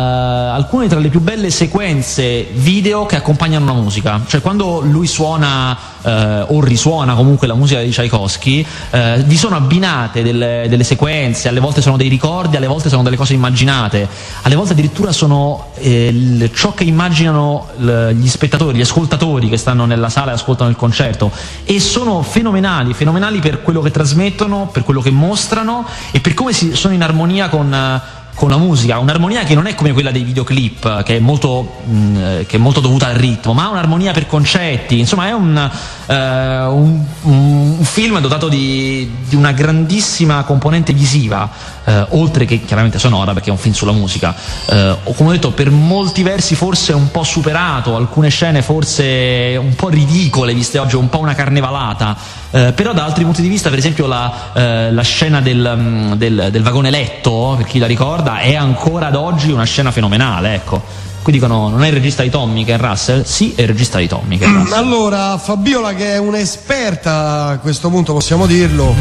[0.57, 4.21] alcune tra le più belle sequenze video che accompagnano una musica.
[4.27, 9.57] Cioè, quando lui suona eh, o risuona comunque la musica di Tchaikovsky, eh, vi sono
[9.57, 14.09] abbinate delle, delle sequenze, alle volte sono dei ricordi, alle volte sono delle cose immaginate,
[14.43, 19.57] alle volte addirittura sono eh, il- ciò che immaginano l- gli spettatori, gli ascoltatori che
[19.57, 21.31] stanno nella sala e ascoltano il concerto.
[21.65, 26.53] E sono fenomenali, fenomenali per quello che trasmettono, per quello che mostrano e per come
[26.53, 28.01] si, sono in armonia con.
[28.35, 32.17] Con la musica, un'armonia che non è come quella dei videoclip, che è molto, mh,
[32.17, 35.71] eh, che è molto dovuta al ritmo, ma ha un'armonia per concetti, insomma è un,
[36.15, 41.49] un- un film dotato di, di una grandissima componente visiva,
[41.85, 44.35] eh, oltre che chiaramente sonora, perché è un film sulla musica.
[44.67, 49.75] Eh, come ho detto, per molti versi forse un po' superato, alcune scene forse un
[49.75, 52.17] po' ridicole, viste oggi, un po' una carnevalata,
[52.51, 56.13] eh, però da altri punti di vista, per esempio la, eh, la scena del, mm,
[56.15, 60.55] del- del vagone letto, per chi la ricorda, è ancora ad oggi una scena fenomenale,
[60.55, 61.09] ecco.
[61.23, 63.25] Qui dicono, non è il regista di Tommy Ken Russell?
[63.25, 64.79] Sì, è il regista di Tommy Ken Russell.
[64.79, 68.95] Allora, Fabiola che è un'esperta a questo punto, possiamo dirlo,